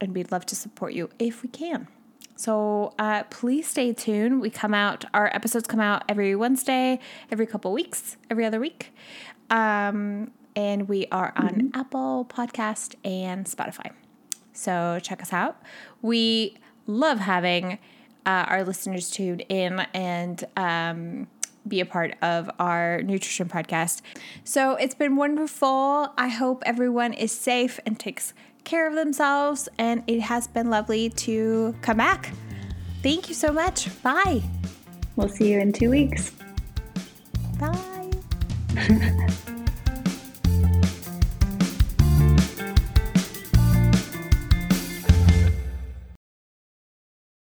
and 0.00 0.16
we'd 0.16 0.32
love 0.32 0.46
to 0.46 0.56
support 0.56 0.94
you 0.94 1.10
if 1.20 1.44
we 1.44 1.48
can. 1.48 1.86
So 2.36 2.94
uh, 2.98 3.22
please 3.24 3.68
stay 3.68 3.92
tuned. 3.92 4.40
We 4.40 4.50
come 4.50 4.74
out, 4.74 5.04
our 5.14 5.28
episodes 5.32 5.68
come 5.68 5.78
out 5.78 6.02
every 6.08 6.34
Wednesday, 6.34 6.98
every 7.30 7.46
couple 7.46 7.72
weeks, 7.72 8.16
every 8.28 8.44
other 8.44 8.58
week. 8.58 8.92
Um, 9.50 10.30
and 10.56 10.88
we 10.88 11.06
are 11.10 11.32
on 11.36 11.48
mm-hmm. 11.48 11.68
Apple 11.80 12.26
Podcast 12.28 12.94
and 13.04 13.46
Spotify. 13.46 13.90
So 14.52 14.98
check 15.02 15.20
us 15.20 15.32
out. 15.32 15.60
We 16.00 16.56
love 16.86 17.18
having 17.18 17.78
uh, 18.26 18.46
our 18.48 18.64
listeners 18.64 19.10
tuned 19.10 19.44
in 19.48 19.80
and 19.92 20.44
um, 20.56 21.26
be 21.66 21.80
a 21.80 21.86
part 21.86 22.14
of 22.22 22.50
our 22.58 23.02
nutrition 23.02 23.48
podcast. 23.48 24.00
So 24.44 24.74
it's 24.76 24.94
been 24.94 25.16
wonderful. 25.16 26.12
I 26.16 26.28
hope 26.28 26.62
everyone 26.66 27.12
is 27.12 27.32
safe 27.32 27.80
and 27.84 27.98
takes 27.98 28.32
care 28.64 28.88
of 28.88 28.94
themselves. 28.94 29.68
And 29.78 30.02
it 30.06 30.20
has 30.20 30.46
been 30.46 30.70
lovely 30.70 31.10
to 31.10 31.74
come 31.82 31.98
back. 31.98 32.32
Thank 33.02 33.28
you 33.28 33.34
so 33.34 33.52
much. 33.52 34.02
Bye. 34.02 34.42
We'll 35.16 35.28
see 35.28 35.52
you 35.52 35.60
in 35.60 35.72
two 35.72 35.90
weeks. 35.90 36.32
Bye. 37.58 37.93
Yeah. 38.74 39.28